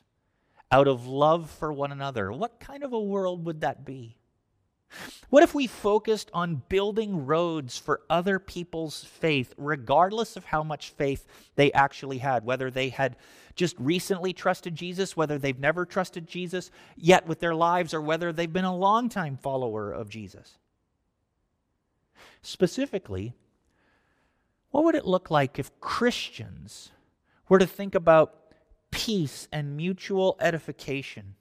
out 0.70 0.88
of 0.88 1.06
love 1.06 1.50
for 1.50 1.72
one 1.72 1.92
another. 1.92 2.30
What 2.32 2.60
kind 2.60 2.82
of 2.82 2.92
a 2.92 3.00
world 3.00 3.44
would 3.44 3.62
that 3.62 3.84
be? 3.84 4.16
What 5.28 5.42
if 5.42 5.54
we 5.54 5.66
focused 5.66 6.30
on 6.32 6.62
building 6.68 7.26
roads 7.26 7.76
for 7.76 8.00
other 8.08 8.38
people's 8.38 9.04
faith, 9.04 9.54
regardless 9.58 10.36
of 10.36 10.46
how 10.46 10.62
much 10.62 10.90
faith 10.90 11.26
they 11.56 11.70
actually 11.72 12.18
had, 12.18 12.44
whether 12.44 12.70
they 12.70 12.88
had 12.88 13.16
just 13.54 13.76
recently 13.78 14.32
trusted 14.32 14.74
Jesus, 14.74 15.16
whether 15.16 15.38
they've 15.38 15.58
never 15.58 15.84
trusted 15.84 16.26
Jesus 16.26 16.70
yet 16.96 17.26
with 17.26 17.40
their 17.40 17.54
lives, 17.54 17.92
or 17.92 18.00
whether 18.00 18.32
they've 18.32 18.52
been 18.52 18.64
a 18.64 18.74
long-time 18.74 19.36
follower 19.36 19.92
of 19.92 20.08
Jesus? 20.08 20.56
Specifically, 22.40 23.34
what 24.70 24.84
would 24.84 24.94
it 24.94 25.06
look 25.06 25.30
like 25.30 25.58
if 25.58 25.80
Christians 25.80 26.90
were 27.48 27.58
to 27.58 27.66
think 27.66 27.94
about 27.94 28.34
peace 28.90 29.48
and 29.52 29.76
mutual 29.76 30.36
edification 30.40 31.34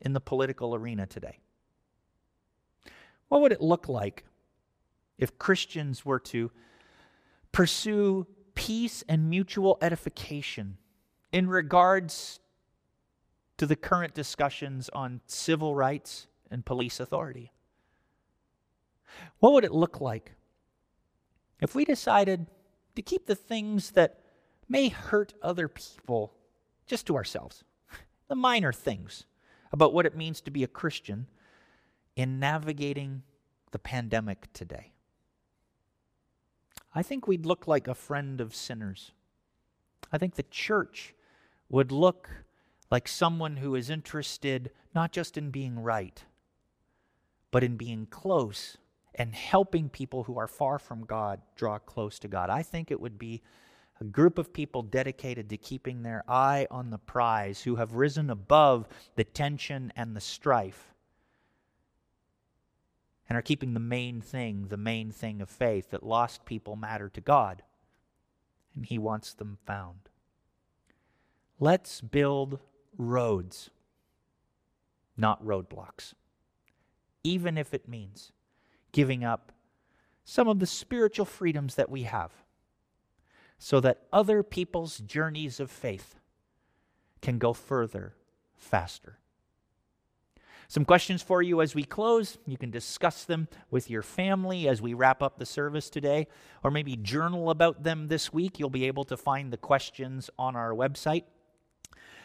in 0.00 0.12
the 0.12 0.20
political 0.20 0.74
arena 0.74 1.06
today? 1.06 1.38
What 3.28 3.42
would 3.42 3.52
it 3.52 3.60
look 3.60 3.88
like 3.88 4.24
if 5.18 5.38
Christians 5.38 6.04
were 6.04 6.18
to 6.20 6.50
pursue 7.52 8.26
peace 8.54 9.04
and 9.08 9.28
mutual 9.28 9.78
edification 9.80 10.78
in 11.32 11.48
regards 11.48 12.40
to 13.58 13.66
the 13.66 13.76
current 13.76 14.14
discussions 14.14 14.88
on 14.94 15.20
civil 15.26 15.74
rights 15.74 16.26
and 16.50 16.64
police 16.64 16.98
authority? 16.98 17.52
What 19.38 19.52
would 19.52 19.64
it 19.64 19.72
look 19.72 20.00
like 20.00 20.32
if 21.60 21.74
we 21.74 21.84
decided 21.84 22.46
to 22.96 23.02
keep 23.02 23.26
the 23.26 23.34
things 23.34 23.92
that 23.92 24.20
may 24.68 24.88
hurt 24.88 25.34
other 25.42 25.68
people 25.68 26.32
just 26.86 27.06
to 27.06 27.16
ourselves, 27.16 27.64
the 28.28 28.34
minor 28.34 28.72
things 28.72 29.24
about 29.72 29.92
what 29.92 30.06
it 30.06 30.16
means 30.16 30.40
to 30.40 30.50
be 30.50 30.64
a 30.64 30.68
Christian 30.68 31.26
in 32.16 32.40
navigating 32.40 33.22
the 33.70 33.78
pandemic 33.78 34.52
today. 34.52 34.92
I 36.94 37.02
think 37.02 37.26
we'd 37.26 37.46
look 37.46 37.68
like 37.68 37.86
a 37.86 37.94
friend 37.94 38.40
of 38.40 38.54
sinners. 38.54 39.12
I 40.12 40.18
think 40.18 40.34
the 40.34 40.42
church 40.44 41.14
would 41.68 41.92
look 41.92 42.28
like 42.90 43.06
someone 43.06 43.58
who 43.58 43.76
is 43.76 43.90
interested 43.90 44.72
not 44.92 45.12
just 45.12 45.38
in 45.38 45.50
being 45.50 45.78
right, 45.78 46.24
but 47.52 47.62
in 47.62 47.76
being 47.76 48.06
close 48.06 48.76
and 49.14 49.34
helping 49.34 49.88
people 49.88 50.24
who 50.24 50.38
are 50.38 50.46
far 50.46 50.78
from 50.78 51.04
God 51.04 51.40
draw 51.56 51.78
close 51.78 52.18
to 52.20 52.28
God. 52.28 52.50
I 52.50 52.62
think 52.62 52.90
it 52.90 53.00
would 53.00 53.18
be 53.18 53.42
a 54.00 54.04
group 54.04 54.38
of 54.38 54.52
people 54.52 54.82
dedicated 54.82 55.50
to 55.50 55.56
keeping 55.56 56.02
their 56.02 56.24
eye 56.26 56.66
on 56.70 56.90
the 56.90 56.98
prize, 56.98 57.62
who 57.62 57.76
have 57.76 57.94
risen 57.94 58.30
above 58.30 58.88
the 59.14 59.24
tension 59.24 59.92
and 59.94 60.16
the 60.16 60.20
strife, 60.20 60.94
and 63.28 63.36
are 63.36 63.42
keeping 63.42 63.74
the 63.74 63.80
main 63.80 64.20
thing, 64.20 64.68
the 64.68 64.76
main 64.76 65.10
thing 65.10 65.42
of 65.42 65.50
faith, 65.50 65.90
that 65.90 66.02
lost 66.02 66.46
people 66.46 66.76
matter 66.76 67.10
to 67.10 67.20
God, 67.20 67.62
and 68.74 68.86
He 68.86 68.98
wants 68.98 69.34
them 69.34 69.58
found. 69.66 70.08
Let's 71.58 72.00
build 72.00 72.58
roads, 72.96 73.68
not 75.14 75.44
roadblocks, 75.44 76.14
even 77.22 77.58
if 77.58 77.74
it 77.74 77.86
means 77.86 78.32
giving 78.92 79.24
up 79.24 79.52
some 80.24 80.48
of 80.48 80.58
the 80.58 80.66
spiritual 80.66 81.24
freedoms 81.24 81.74
that 81.74 81.90
we 81.90 82.04
have 82.04 82.32
so 83.58 83.80
that 83.80 84.02
other 84.12 84.42
people's 84.42 84.98
journeys 84.98 85.60
of 85.60 85.70
faith 85.70 86.16
can 87.20 87.38
go 87.38 87.52
further 87.52 88.14
faster. 88.54 89.18
Some 90.68 90.84
questions 90.84 91.20
for 91.20 91.42
you 91.42 91.60
as 91.60 91.74
we 91.74 91.82
close. 91.82 92.38
You 92.46 92.56
can 92.56 92.70
discuss 92.70 93.24
them 93.24 93.48
with 93.72 93.90
your 93.90 94.02
family 94.02 94.68
as 94.68 94.80
we 94.80 94.94
wrap 94.94 95.20
up 95.20 95.36
the 95.36 95.44
service 95.44 95.90
today, 95.90 96.28
or 96.62 96.70
maybe 96.70 96.94
journal 96.94 97.50
about 97.50 97.82
them 97.82 98.06
this 98.06 98.32
week. 98.32 98.60
You'll 98.60 98.70
be 98.70 98.86
able 98.86 99.04
to 99.06 99.16
find 99.16 99.52
the 99.52 99.56
questions 99.56 100.30
on 100.38 100.54
our 100.54 100.70
website 100.72 101.24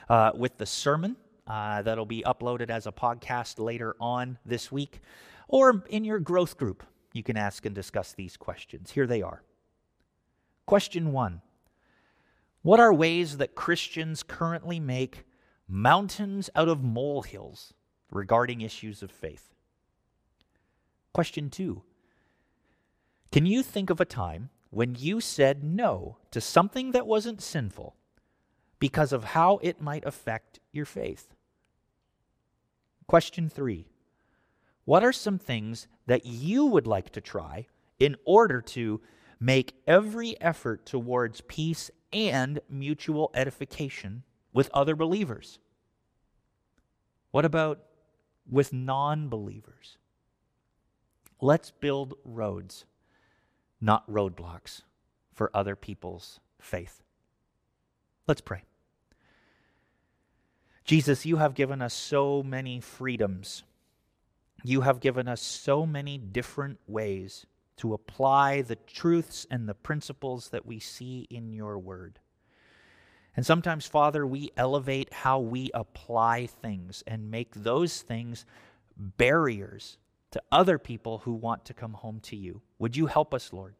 uh, 0.09 0.31
with 0.35 0.59
the 0.59 0.67
sermon 0.67 1.15
uh, 1.47 1.81
that'll 1.81 2.05
be 2.05 2.23
uploaded 2.23 2.69
as 2.69 2.85
a 2.85 2.91
podcast 2.91 3.59
later 3.59 3.95
on 3.99 4.37
this 4.45 4.71
week, 4.71 5.01
or 5.47 5.83
in 5.89 6.03
your 6.03 6.19
growth 6.19 6.57
group. 6.57 6.83
You 7.13 7.23
can 7.23 7.37
ask 7.37 7.65
and 7.65 7.73
discuss 7.73 8.13
these 8.13 8.37
questions. 8.37 8.91
Here 8.91 9.07
they 9.07 9.21
are. 9.21 9.43
Question 10.65 11.11
one 11.11 11.41
What 12.61 12.79
are 12.79 12.93
ways 12.93 13.37
that 13.37 13.55
Christians 13.55 14.23
currently 14.23 14.79
make 14.79 15.25
mountains 15.67 16.49
out 16.55 16.67
of 16.67 16.83
molehills 16.83 17.73
regarding 18.11 18.61
issues 18.61 19.01
of 19.01 19.11
faith? 19.11 19.53
Question 21.13 21.49
two 21.49 21.83
Can 23.31 23.45
you 23.45 23.63
think 23.63 23.89
of 23.89 24.01
a 24.01 24.05
time 24.05 24.49
when 24.71 24.95
you 24.95 25.21
said 25.21 25.63
no 25.63 26.17
to 26.31 26.41
something 26.41 26.91
that 26.91 27.07
wasn't 27.07 27.41
sinful 27.41 27.95
because 28.79 29.13
of 29.13 29.23
how 29.23 29.59
it 29.61 29.79
might 29.79 30.03
affect 30.05 30.59
your 30.73 30.85
faith? 30.85 31.33
Question 33.07 33.47
three 33.49 33.87
What 34.85 35.03
are 35.03 35.11
some 35.11 35.39
things 35.39 35.87
that 36.05 36.25
you 36.25 36.65
would 36.65 36.87
like 36.87 37.09
to 37.11 37.21
try 37.21 37.67
in 37.99 38.15
order 38.23 38.61
to 38.61 39.01
make 39.39 39.73
every 39.87 40.39
effort 40.39 40.85
towards 40.85 41.41
peace 41.41 41.91
and 42.13 42.59
mutual 42.69 43.31
edification 43.33 44.23
with 44.53 44.69
other 44.73 44.95
believers? 44.95 45.59
What 47.31 47.45
about 47.45 47.79
with 48.49 48.71
non 48.71 49.27
believers? 49.27 49.97
Let's 51.41 51.71
build 51.71 52.13
roads, 52.23 52.85
not 53.81 54.09
roadblocks, 54.09 54.83
for 55.33 55.51
other 55.53 55.75
people's 55.75 56.39
faith. 56.59 57.03
Let's 58.27 58.41
pray. 58.41 58.63
Jesus, 60.85 61.25
you 61.25 61.37
have 61.37 61.55
given 61.55 61.81
us 61.81 61.93
so 61.93 62.41
many 62.41 62.79
freedoms. 62.79 63.63
You 64.67 64.81
have 64.81 64.99
given 64.99 65.27
us 65.27 65.41
so 65.41 65.85
many 65.85 66.17
different 66.17 66.79
ways 66.87 67.45
to 67.77 67.93
apply 67.93 68.63
the 68.63 68.77
truths 68.77 69.45
and 69.51 69.69
the 69.69 69.75
principles 69.75 70.49
that 70.49 70.65
we 70.65 70.79
see 70.79 71.27
in 71.29 71.53
your 71.53 71.77
word. 71.77 72.19
And 73.35 73.45
sometimes, 73.45 73.85
Father, 73.85 74.25
we 74.25 74.49
elevate 74.57 75.13
how 75.13 75.39
we 75.39 75.69
apply 75.75 76.47
things 76.47 77.03
and 77.05 77.29
make 77.29 77.53
those 77.53 78.01
things 78.01 78.45
barriers 78.97 79.97
to 80.31 80.41
other 80.51 80.79
people 80.79 81.19
who 81.19 81.33
want 81.33 81.63
to 81.65 81.75
come 81.75 81.93
home 81.93 82.19
to 82.21 82.35
you. 82.35 82.61
Would 82.79 82.97
you 82.97 83.05
help 83.05 83.35
us, 83.35 83.53
Lord, 83.53 83.75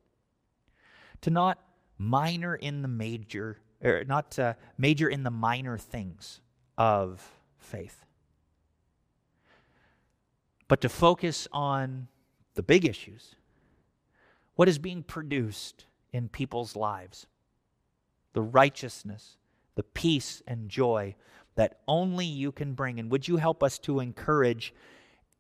to 1.21 1.32
not 1.32 1.58
minor 1.98 2.54
in 2.54 2.84
the 2.84 2.88
major, 2.88 3.58
or 3.84 4.04
not 4.04 4.30
to 4.32 4.56
major 4.78 5.10
in 5.10 5.24
the 5.24 5.32
minor 5.32 5.80
things 5.80 6.41
of 6.78 7.28
faith, 7.58 8.05
but 10.67 10.82
to 10.82 10.89
focus 10.89 11.47
on 11.51 12.08
the 12.56 12.63
big 12.63 12.86
issues 12.86 13.36
what 14.56 14.69
is 14.69 14.80
being 14.80 15.04
produced 15.04 15.86
in 16.12 16.30
people's 16.30 16.75
lives 16.75 17.28
the 18.34 18.41
righteousness, 18.41 19.38
the 19.75 19.84
peace 19.84 20.43
and 20.45 20.67
joy 20.67 21.15
that 21.56 21.80
only 21.88 22.25
you 22.25 22.51
can 22.51 22.73
bring. 22.73 22.99
And 22.99 23.10
would 23.10 23.30
you 23.30 23.38
help 23.38 23.63
us 23.63 23.80
to 23.80 24.01
encourage 24.01 24.73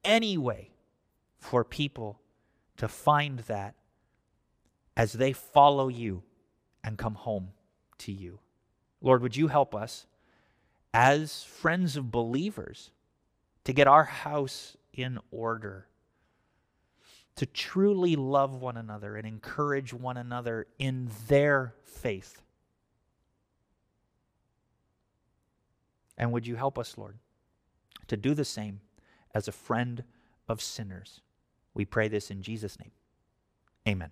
any 0.05 0.37
way 0.37 0.71
for 1.37 1.65
people 1.65 2.21
to 2.77 2.87
find 2.87 3.39
that 3.39 3.75
as 4.95 5.11
they 5.11 5.33
follow 5.33 5.89
you 5.89 6.23
and 6.85 6.97
come 6.97 7.15
home 7.15 7.49
to 7.97 8.13
you? 8.13 8.39
Lord, 9.01 9.21
would 9.21 9.35
you 9.35 9.49
help 9.49 9.75
us 9.75 10.07
as 10.93 11.43
friends 11.43 11.97
of 11.97 12.11
believers 12.11 12.91
to 13.65 13.73
get 13.73 13.87
our 13.87 14.05
house 14.05 14.77
in 14.95 15.19
order? 15.31 15.87
to 17.35 17.45
truly 17.45 18.15
love 18.15 18.61
one 18.61 18.77
another 18.77 19.17
and 19.17 19.27
encourage 19.27 19.93
one 19.93 20.17
another 20.17 20.67
in 20.79 21.09
their 21.27 21.75
faith. 21.83 22.41
And 26.17 26.31
would 26.31 26.47
you 26.47 26.55
help 26.55 26.79
us, 26.79 26.97
Lord, 26.97 27.17
to 28.07 28.15
do 28.15 28.33
the 28.33 28.45
same 28.45 28.79
as 29.33 29.47
a 29.47 29.51
friend 29.51 30.03
of 30.47 30.61
sinners? 30.61 31.19
We 31.73 31.83
pray 31.83 32.07
this 32.07 32.31
in 32.31 32.41
Jesus' 32.41 32.79
name. 32.79 32.91
Amen. 33.87 34.11